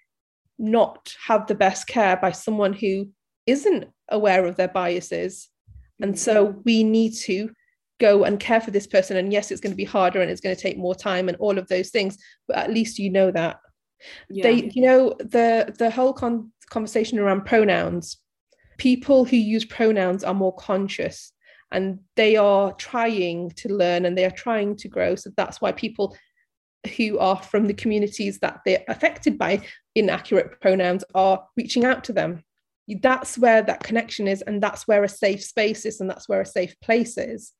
[0.58, 3.08] not have the best care by someone who
[3.46, 5.48] isn't aware of their biases.
[6.00, 6.60] And so mm-hmm.
[6.64, 7.50] we need to
[8.00, 9.16] go and care for this person.
[9.16, 11.38] And yes, it's going to be harder and it's going to take more time and
[11.38, 13.58] all of those things, but at least you know that.
[14.28, 14.42] Yeah.
[14.42, 18.18] They, you know, the the whole con- conversation around pronouns,
[18.78, 21.32] people who use pronouns are more conscious
[21.70, 25.14] and they are trying to learn and they are trying to grow.
[25.14, 26.16] So that's why people
[26.96, 29.62] who are from the communities that they're affected by
[29.94, 32.44] inaccurate pronouns are reaching out to them.
[33.00, 36.40] That's where that connection is, and that's where a safe space is, and that's where
[36.40, 37.52] a safe place is.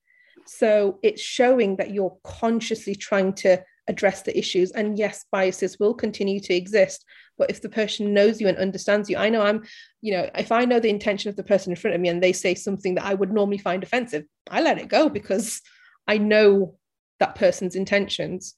[0.46, 4.70] So it's showing that you're consciously trying to address the issues.
[4.72, 7.04] And yes, biases will continue to exist.
[7.38, 9.62] But if the person knows you and understands you, I know I'm,
[10.00, 12.22] you know, if I know the intention of the person in front of me and
[12.22, 15.60] they say something that I would normally find offensive, I let it go because
[16.06, 16.76] I know
[17.20, 18.54] that person's intentions.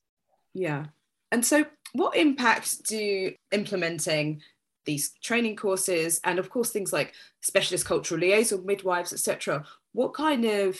[0.52, 0.86] Yeah.
[1.30, 4.42] And so, what impact do implementing
[4.84, 10.44] these training courses and, of course, things like specialist cultural liaison midwives, etc., what kind
[10.44, 10.78] of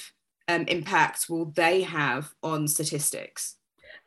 [0.48, 3.57] um, impact will they have on statistics?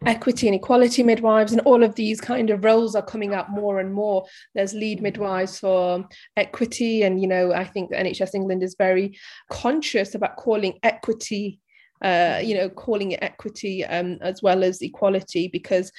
[0.06, 3.80] equity and equality midwives and all of these kind of roles are coming up more
[3.80, 8.76] and more there's lead midwives for equity and you know i think nhs england is
[8.78, 9.18] very
[9.50, 11.60] conscious about calling equity
[12.02, 15.92] uh, you know, calling it equity um, as well as equality because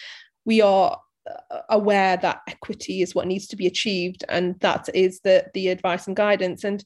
[0.49, 0.99] we are
[1.31, 5.69] uh, aware that equity is what needs to be achieved and that is the the
[5.69, 6.65] advice and guidance.
[6.65, 6.83] And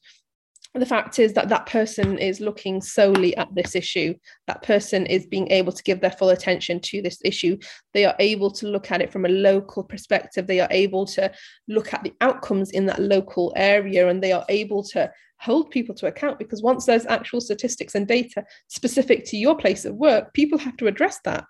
[0.75, 4.15] the fact is that that person is looking solely at this issue.
[4.47, 7.57] That person is being able to give their full attention to this issue.
[7.93, 10.45] They are able to look at it from a local perspective.
[10.45, 11.31] They are able to
[11.69, 15.95] look at the outcomes in that local area and they are able to hold people
[15.95, 20.33] to account because once there's actual statistics and data specific to your place of work
[20.33, 21.43] people have to address that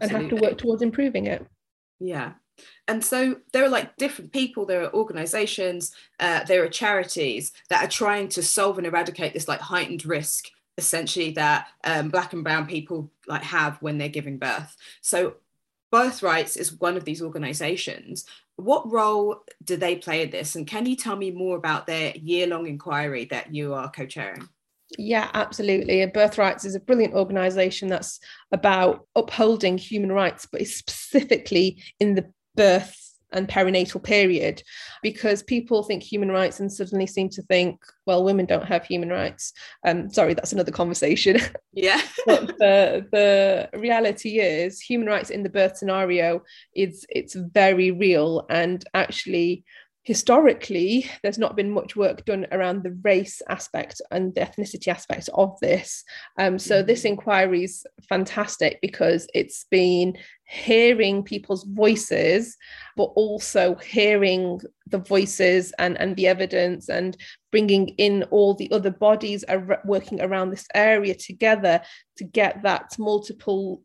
[0.00, 0.24] Absolutely.
[0.24, 1.46] and have to work towards improving it.
[2.00, 2.32] Yeah.
[2.88, 7.82] And so there are like different people there are organizations uh, there are charities that
[7.82, 12.44] are trying to solve and eradicate this like heightened risk essentially that um, black and
[12.44, 14.76] brown people like have when they're giving birth.
[15.00, 15.34] So
[15.90, 18.24] birthrights is one of these organizations.
[18.56, 20.54] What role do they play in this?
[20.54, 24.48] And can you tell me more about their year-long inquiry that you are co-chairing
[24.98, 26.02] yeah, absolutely.
[26.02, 32.14] And Birthrights is a brilliant organization that's about upholding human rights, but is specifically in
[32.14, 32.98] the birth
[33.32, 34.62] and perinatal period
[35.02, 39.08] because people think human rights and suddenly seem to think well women don't have human
[39.08, 39.52] rights.
[39.86, 41.38] Um sorry that's another conversation.
[41.74, 42.02] Yeah.
[42.26, 46.42] But the the reality is human rights in the birth scenario
[46.76, 49.64] is it's very real and actually
[50.04, 55.28] historically there's not been much work done around the race aspect and the ethnicity aspect
[55.34, 56.02] of this
[56.38, 57.08] um, so this mm-hmm.
[57.08, 62.56] inquiry is fantastic because it's been hearing people's voices
[62.96, 67.16] but also hearing the voices and, and the evidence and
[67.52, 71.80] bringing in all the other bodies are working around this area together
[72.16, 73.82] to get that multiple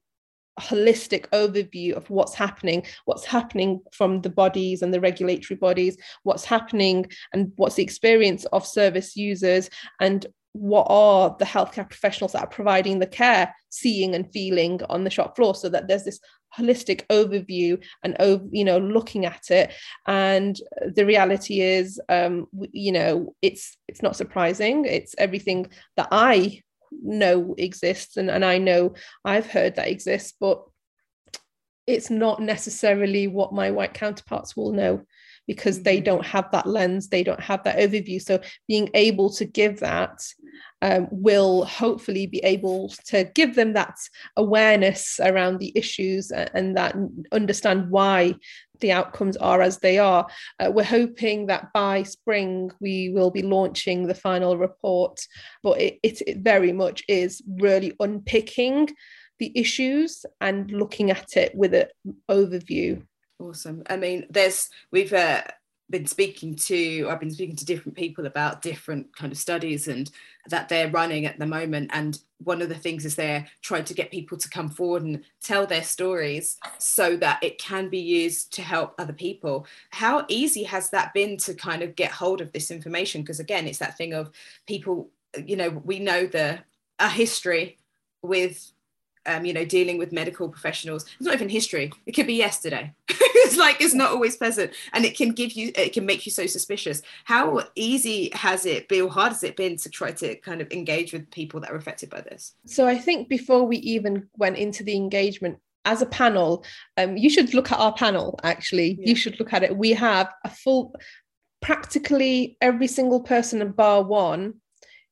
[0.59, 6.45] holistic overview of what's happening, what's happening from the bodies and the regulatory bodies, what's
[6.45, 12.41] happening and what's the experience of service users, and what are the healthcare professionals that
[12.41, 16.19] are providing the care seeing and feeling on the shop floor so that there's this
[16.57, 18.15] holistic overview and
[18.51, 19.73] you know looking at it.
[20.07, 20.59] And
[20.95, 24.85] the reality is um you know it's it's not surprising.
[24.85, 26.61] It's everything that i
[26.91, 28.93] know exists and, and I know
[29.25, 30.63] I've heard that exists, but
[31.85, 35.03] it's not necessarily what my white counterparts will know
[35.47, 36.05] because they mm-hmm.
[36.05, 38.21] don't have that lens, they don't have that overview.
[38.21, 40.21] So being able to give that
[40.81, 43.97] um, will hopefully be able to give them that
[44.35, 46.95] awareness around the issues and that
[47.31, 48.35] understand why
[48.79, 50.27] the outcomes are as they are.
[50.59, 55.19] Uh, we're hoping that by spring we will be launching the final report,
[55.63, 58.89] but it, it, it very much is really unpicking
[59.39, 61.87] the issues and looking at it with an
[62.29, 63.01] overview.
[63.39, 63.83] Awesome.
[63.89, 65.43] I mean, there's we've uh,
[65.89, 70.09] been speaking to I've been speaking to different people about different kind of studies and
[70.47, 71.91] that they're running at the moment.
[71.93, 75.23] And one of the things is they're trying to get people to come forward and
[75.41, 79.67] tell their stories so that it can be used to help other people.
[79.91, 83.21] How easy has that been to kind of get hold of this information?
[83.21, 84.31] Because again, it's that thing of
[84.65, 85.09] people,
[85.45, 86.59] you know, we know the
[86.99, 87.77] a history
[88.23, 88.71] with
[89.27, 91.03] um, you know, dealing with medical professionals.
[91.03, 91.91] It's not even history.
[92.05, 92.93] It could be yesterday.
[93.47, 96.31] it's like it's not always pleasant, and it can give you, it can make you
[96.31, 97.01] so suspicious.
[97.23, 100.71] How easy has it been, or hard has it been to try to kind of
[100.71, 102.53] engage with people that are affected by this?
[102.65, 106.65] So I think before we even went into the engagement, as a panel,
[106.97, 108.39] um, you should look at our panel.
[108.43, 109.09] Actually, yeah.
[109.09, 109.75] you should look at it.
[109.75, 110.93] We have a full,
[111.61, 114.55] practically every single person in bar one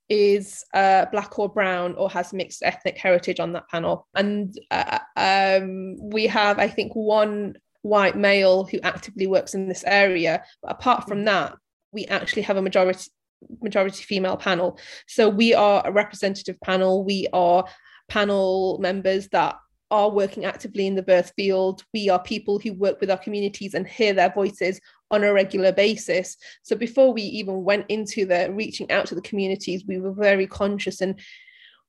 [0.08, 4.08] is uh, black or brown or has mixed ethnic heritage on that panel.
[4.14, 7.56] And uh, um, we have, I think, one
[7.86, 10.44] white male who actively works in this area.
[10.64, 11.26] But apart from mm.
[11.26, 11.56] that,
[11.92, 13.10] we actually have a majority
[13.62, 14.80] majority female panel.
[15.08, 17.04] So we are a representative panel.
[17.04, 17.66] We are
[18.10, 19.56] panel members that
[19.92, 21.84] are working actively in the birth field.
[21.94, 24.82] We are people who work with our communities and hear their voices
[25.12, 26.38] on a regular basis.
[26.64, 30.48] So before we even went into the reaching out to the communities, we were very
[30.48, 31.02] conscious.
[31.02, 31.20] And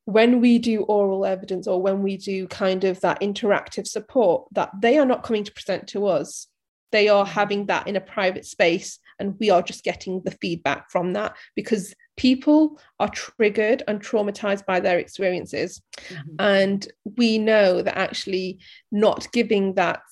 [0.06, 4.70] when we do oral evidence or when we do kind of that interactive support, that
[4.80, 6.46] they are not coming to present to us.
[6.92, 10.90] They are having that in a private space, and we are just getting the feedback
[10.92, 15.82] from that because people are triggered and traumatized by their experiences.
[15.98, 16.36] Mm-hmm.
[16.38, 18.60] And we know that actually
[18.92, 20.02] not giving that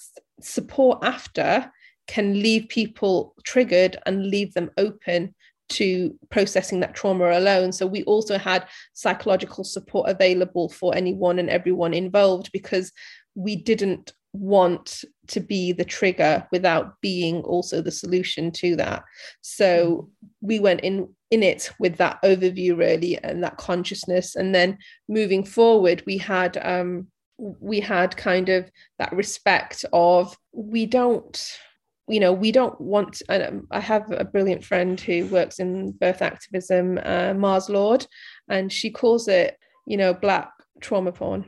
[0.40, 1.70] support after
[2.08, 5.34] can leave people triggered and leave them open
[5.70, 7.72] to processing that trauma alone.
[7.72, 12.92] So we also had psychological support available for anyone and everyone involved because
[13.34, 19.04] we didn't want to be the trigger without being also the solution to that.
[19.40, 20.10] So
[20.40, 25.42] we went in in it with that overview really and that consciousness and then moving
[25.42, 27.08] forward we had um
[27.38, 31.58] we had kind of that respect of we don't
[32.08, 36.22] you know we don't want um, i have a brilliant friend who works in birth
[36.22, 38.06] activism uh, mars lord
[38.48, 40.50] and she calls it you know black
[40.80, 41.44] trauma porn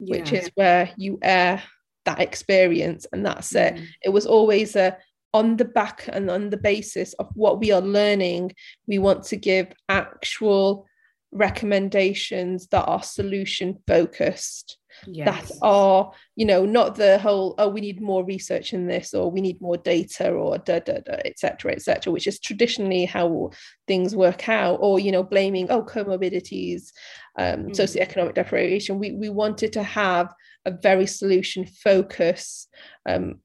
[0.00, 0.18] yeah.
[0.18, 1.62] which is where you air
[2.04, 3.60] that experience and that's mm.
[3.60, 4.96] it it was always a
[5.34, 8.52] on the back and on the basis of what we are learning
[8.86, 10.86] we want to give actual
[11.32, 14.76] recommendations that are solution focused
[15.06, 15.48] yes.
[15.48, 19.30] that are you know not the whole oh we need more research in this or
[19.30, 23.50] we need more data or da da da etc etc which is traditionally how
[23.86, 26.92] things work out or you know blaming oh comorbidities
[27.38, 27.70] um, mm.
[27.70, 30.32] socioeconomic deprivation we we wanted to have
[30.64, 32.68] a very solution focus
[33.08, 33.40] um,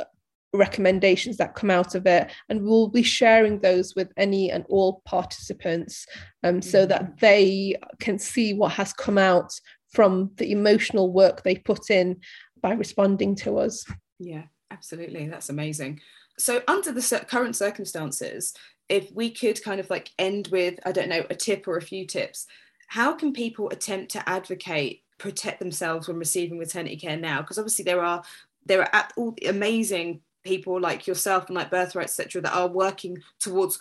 [0.53, 5.01] recommendations that come out of it and we'll be sharing those with any and all
[5.05, 6.05] participants
[6.43, 7.19] um, so that mm.
[7.19, 9.51] they can see what has come out
[9.89, 12.21] from the emotional work they put in
[12.61, 13.85] by responding to us.
[14.19, 15.27] Yeah, absolutely.
[15.27, 16.01] That's amazing.
[16.39, 18.53] So, under the current circumstances,
[18.89, 21.81] if we could kind of like end with, I don't know, a tip or a
[21.81, 22.45] few tips,
[22.87, 27.41] how can people attempt to advocate, protect themselves when receiving maternity care now?
[27.41, 28.23] Because obviously there are
[28.65, 33.17] there are all the amazing people like yourself and like birthright etc that are working
[33.39, 33.79] towards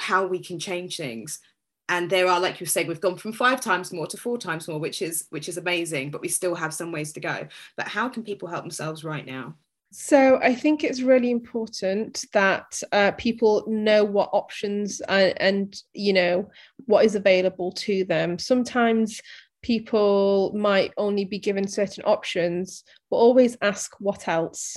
[0.00, 1.40] how we can change things
[1.88, 4.68] and there are like you said we've gone from five times more to four times
[4.68, 7.88] more which is which is amazing but we still have some ways to go but
[7.88, 9.54] how can people help themselves right now
[9.92, 16.12] so I think it's really important that uh, people know what options and, and you
[16.12, 16.50] know
[16.86, 18.38] what is available to them.
[18.38, 19.22] Sometimes
[19.62, 24.76] people might only be given certain options, but always ask what else.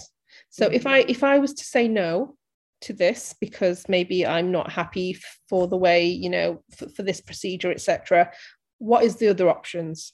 [0.51, 0.75] So mm-hmm.
[0.75, 2.35] if I if I was to say no,
[2.81, 5.17] to this because maybe I'm not happy
[5.49, 8.31] for the way, you know, for, for this procedure, etc.
[8.77, 10.13] What is the other options?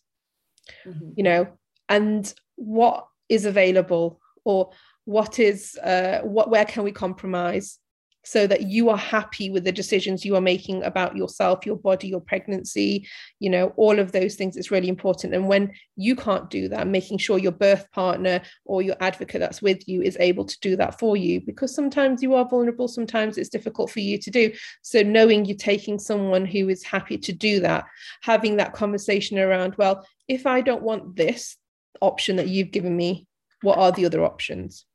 [0.86, 1.09] Mm-hmm.
[1.16, 1.47] You know,
[1.89, 4.72] and what is available or
[5.05, 7.78] what is uh what where can we compromise?
[8.26, 12.07] So that you are happy with the decisions you are making about yourself, your body,
[12.07, 13.07] your pregnancy,
[13.39, 15.34] you know, all of those things is really important.
[15.34, 19.61] And when you can't do that, making sure your birth partner or your advocate that's
[19.61, 23.38] with you is able to do that for you, because sometimes you are vulnerable, sometimes
[23.38, 24.51] it's difficult for you to do.
[24.82, 27.86] So knowing you're taking someone who is happy to do that,
[28.23, 31.57] having that conversation around, well, if I don't want this
[32.01, 33.28] option that you've given me,
[33.61, 34.86] what are the other options?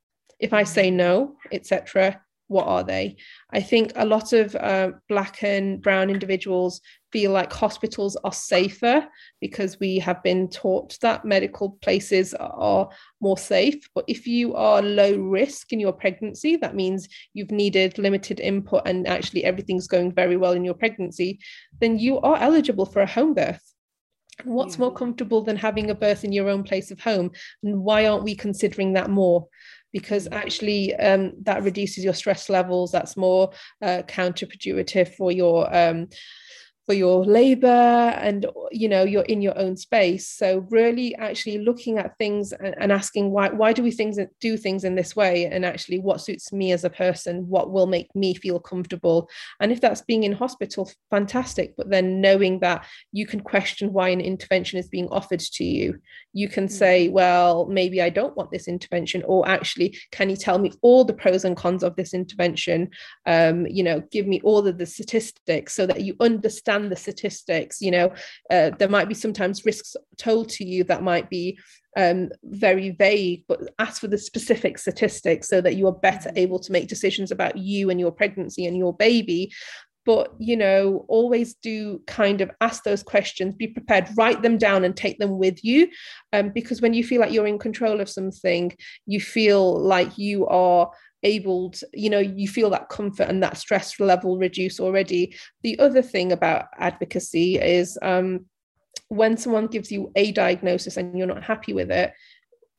[0.41, 2.21] If I say no, etc.,
[2.51, 3.17] what are they?
[3.53, 6.81] I think a lot of uh, Black and Brown individuals
[7.13, 9.07] feel like hospitals are safer
[9.41, 12.89] because we have been taught that medical places are
[13.21, 13.89] more safe.
[13.95, 18.83] But if you are low risk in your pregnancy, that means you've needed limited input
[18.85, 21.39] and actually everything's going very well in your pregnancy,
[21.81, 23.63] then you are eligible for a home birth.
[24.45, 24.81] What's yeah.
[24.81, 27.31] more comfortable than having a birth in your own place of home?
[27.63, 29.47] And why aren't we considering that more?
[29.93, 32.93] Because actually um, that reduces your stress levels.
[32.93, 36.09] That's more uh, counterproductive for your um,
[36.91, 40.29] for your labor and you know you're in your own space.
[40.29, 44.57] So really actually looking at things and, and, asking why why do we things do
[44.57, 45.47] things in this way?
[45.47, 49.29] And actually what suits me as a person what will make me feel comfortable?
[49.61, 51.77] And if that's being in hospital fantastic.
[51.77, 56.01] But then knowing that you can question why an intervention is being offered to you.
[56.33, 56.73] You can mm.
[56.73, 61.05] say well maybe i don't want this intervention or actually can you tell me all
[61.05, 62.91] the pros and cons of this intervention?
[63.27, 66.97] Um, you know give me all of the statistics so that you understand understand the
[66.97, 68.13] statistics you know
[68.51, 71.59] uh, there might be sometimes risks told to you that might be
[71.97, 76.39] um, very vague but ask for the specific statistics so that you are better mm-hmm.
[76.39, 79.51] able to make decisions about you and your pregnancy and your baby
[80.07, 84.85] but you know always do kind of ask those questions be prepared write them down
[84.85, 85.89] and take them with you
[86.33, 88.73] um, because when you feel like you're in control of something
[89.07, 90.91] you feel like you are
[91.23, 95.35] able to, you know, you feel that comfort and that stress level reduce already.
[95.63, 98.47] The other thing about advocacy is um,
[99.09, 102.13] when someone gives you a diagnosis and you're not happy with it,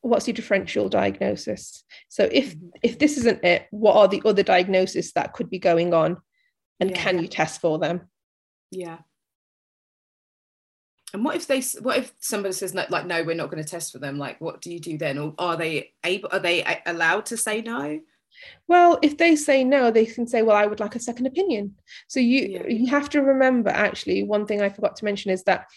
[0.01, 1.83] what's your differential diagnosis?
[2.09, 2.67] So if mm-hmm.
[2.81, 6.17] if this isn't it, what are the other diagnoses that could be going on?
[6.79, 6.97] And yeah.
[6.97, 8.09] can you test for them?
[8.71, 8.99] Yeah.
[11.13, 13.69] And what if they what if somebody says no, like no we're not going to
[13.69, 16.63] test for them like what do you do then or are they able are they
[16.85, 17.99] allowed to say no
[18.67, 21.75] well, if they say no, they can say, "Well, I would like a second opinion."
[22.07, 22.67] So you yeah.
[22.67, 23.69] you have to remember.
[23.69, 25.67] Actually, one thing I forgot to mention is that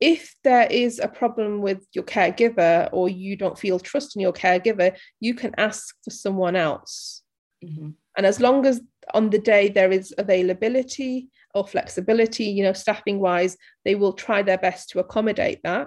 [0.00, 4.32] if there is a problem with your caregiver or you don't feel trust in your
[4.32, 7.22] caregiver, you can ask for someone else.
[7.64, 7.90] Mm-hmm.
[8.16, 8.80] And as long as
[9.14, 14.42] on the day there is availability or flexibility, you know, staffing wise, they will try
[14.42, 15.86] their best to accommodate that.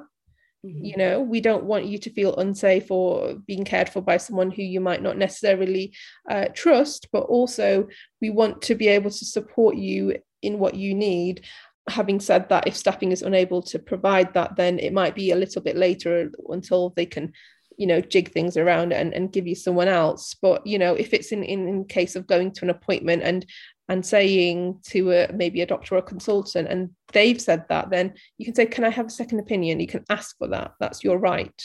[0.65, 0.85] Mm-hmm.
[0.85, 4.49] You know, we don't want you to feel unsafe or being cared for by someone
[4.49, 5.93] who you might not necessarily
[6.29, 7.87] uh, trust, but also
[8.21, 11.45] we want to be able to support you in what you need.
[11.87, 15.35] Having said that, if staffing is unable to provide that, then it might be a
[15.35, 17.33] little bit later until they can
[17.77, 20.35] you know jig things around and, and give you someone else.
[20.41, 23.45] But you know if it's in, in in case of going to an appointment and
[23.87, 28.15] and saying to a, maybe a doctor or a consultant and they've said that then
[28.39, 29.79] you can say can i have a second opinion?
[29.79, 30.73] You can ask for that.
[30.79, 31.61] That's your right.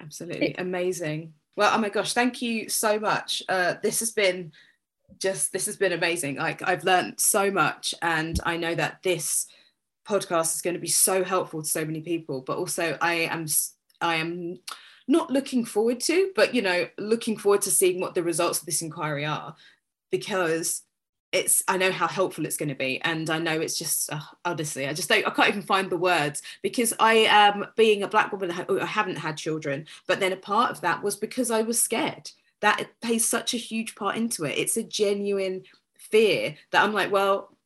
[0.00, 0.54] Absolutely.
[0.58, 1.34] Amazing.
[1.56, 3.42] Well oh my gosh thank you so much.
[3.48, 4.52] Uh, this has been
[5.18, 6.36] just this has been amazing.
[6.36, 9.46] Like i've learned so much and i know that this
[10.08, 13.46] podcast is going to be so helpful to so many people but also i am
[14.00, 14.58] i am
[15.08, 18.66] not looking forward to but you know looking forward to seeing what the results of
[18.66, 19.56] this inquiry are
[20.10, 20.82] because
[21.32, 24.20] it's I know how helpful it's going to be, and I know it's just uh,
[24.44, 28.02] honestly I just don't I can't even find the words because I am um, being
[28.02, 31.50] a black woman I haven't had children, but then a part of that was because
[31.50, 32.30] I was scared.
[32.60, 34.58] That plays such a huge part into it.
[34.58, 35.62] It's a genuine
[35.96, 37.56] fear that I'm like, well,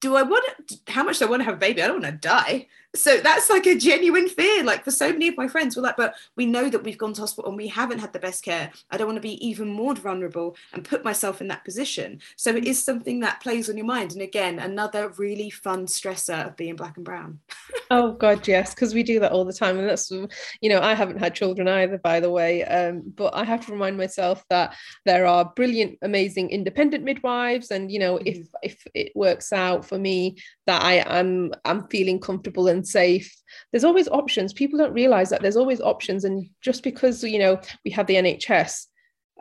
[0.00, 1.82] do I want to, how much do I want to have a baby?
[1.82, 2.66] I don't want to die.
[2.94, 4.62] So that's like a genuine fear.
[4.62, 7.12] Like for so many of my friends, we're like, but we know that we've gone
[7.14, 8.70] to hospital and we haven't had the best care.
[8.90, 12.20] I don't want to be even more vulnerable and put myself in that position.
[12.36, 14.12] So it is something that plays on your mind.
[14.12, 17.40] And again, another really fun stressor of being black and brown.
[17.90, 19.78] oh God, yes, because we do that all the time.
[19.78, 22.64] And that's, you know, I haven't had children either, by the way.
[22.64, 24.74] Um, but I have to remind myself that
[25.04, 27.70] there are brilliant, amazing independent midwives.
[27.70, 28.56] And, you know, if mm-hmm.
[28.62, 30.36] if it works out for me
[30.66, 33.34] that I am I'm feeling comfortable and safe.
[33.70, 34.52] There's always options.
[34.52, 36.24] People don't realize that there's always options.
[36.24, 38.86] And just because you know we have the NHS,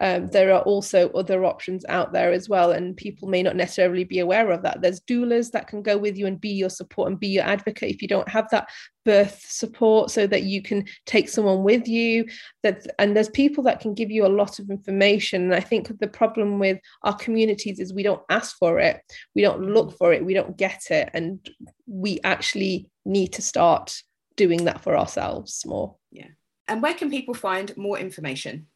[0.01, 4.03] um, there are also other options out there as well, and people may not necessarily
[4.03, 4.81] be aware of that.
[4.81, 7.93] There's doulas that can go with you and be your support and be your advocate
[7.93, 8.69] if you don't have that
[9.05, 12.25] birth support, so that you can take someone with you.
[12.63, 15.43] That and there's people that can give you a lot of information.
[15.43, 18.99] And I think the problem with our communities is we don't ask for it,
[19.35, 21.47] we don't look for it, we don't get it, and
[21.85, 24.01] we actually need to start
[24.35, 25.95] doing that for ourselves more.
[26.11, 26.27] Yeah.
[26.67, 28.67] And where can people find more information?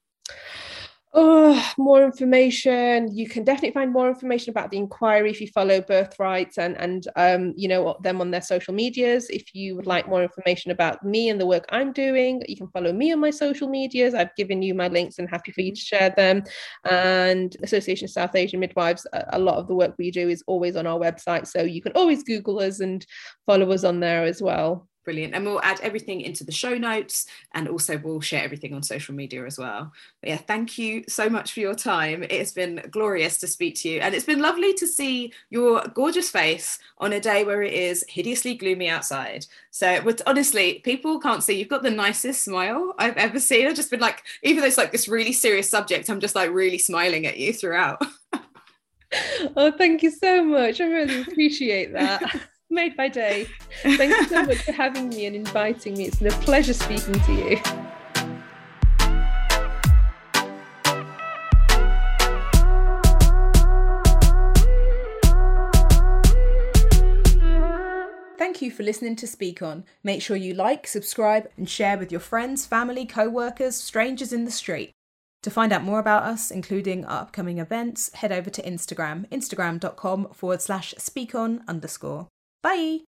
[1.19, 3.13] Oh, more information.
[3.13, 7.07] You can definitely find more information about the inquiry if you follow Birthrights and and
[7.15, 9.27] um, you know them on their social medias.
[9.29, 12.67] If you would like more information about me and the work I'm doing, you can
[12.69, 14.13] follow me on my social medias.
[14.13, 16.43] I've given you my links and happy for you to share them.
[16.85, 20.43] And Association of South Asian Midwives, a, a lot of the work we do is
[20.45, 23.03] always on our website, so you can always Google us and
[23.47, 24.87] follow us on there as well.
[25.07, 25.35] Brilliant.
[25.35, 29.15] And we'll add everything into the show notes and also we'll share everything on social
[29.15, 29.93] media as well.
[30.19, 32.23] But yeah, thank you so much for your time.
[32.23, 34.01] It has been glorious to speak to you.
[34.01, 38.03] And it's been lovely to see your gorgeous face on a day where it is
[38.09, 39.45] hideously gloomy outside.
[39.71, 43.65] So, but honestly, people can't see you've got the nicest smile I've ever seen.
[43.65, 46.51] I've just been like, even though it's like this really serious subject, I'm just like
[46.51, 48.05] really smiling at you throughout.
[49.55, 50.81] oh, thank you so much.
[50.81, 52.41] I really appreciate that.
[52.69, 53.47] made my day.
[53.83, 56.05] Thank you so much for having me and inviting me.
[56.05, 57.61] It's been a pleasure speaking to you.
[68.37, 69.83] Thank you for listening to Speak On.
[70.03, 74.45] Make sure you like, subscribe, and share with your friends, family, co workers, strangers in
[74.45, 74.91] the street.
[75.43, 80.29] To find out more about us, including our upcoming events, head over to Instagram, instagram.com
[80.33, 82.27] forward slash speakon underscore.
[82.61, 83.06] Bye!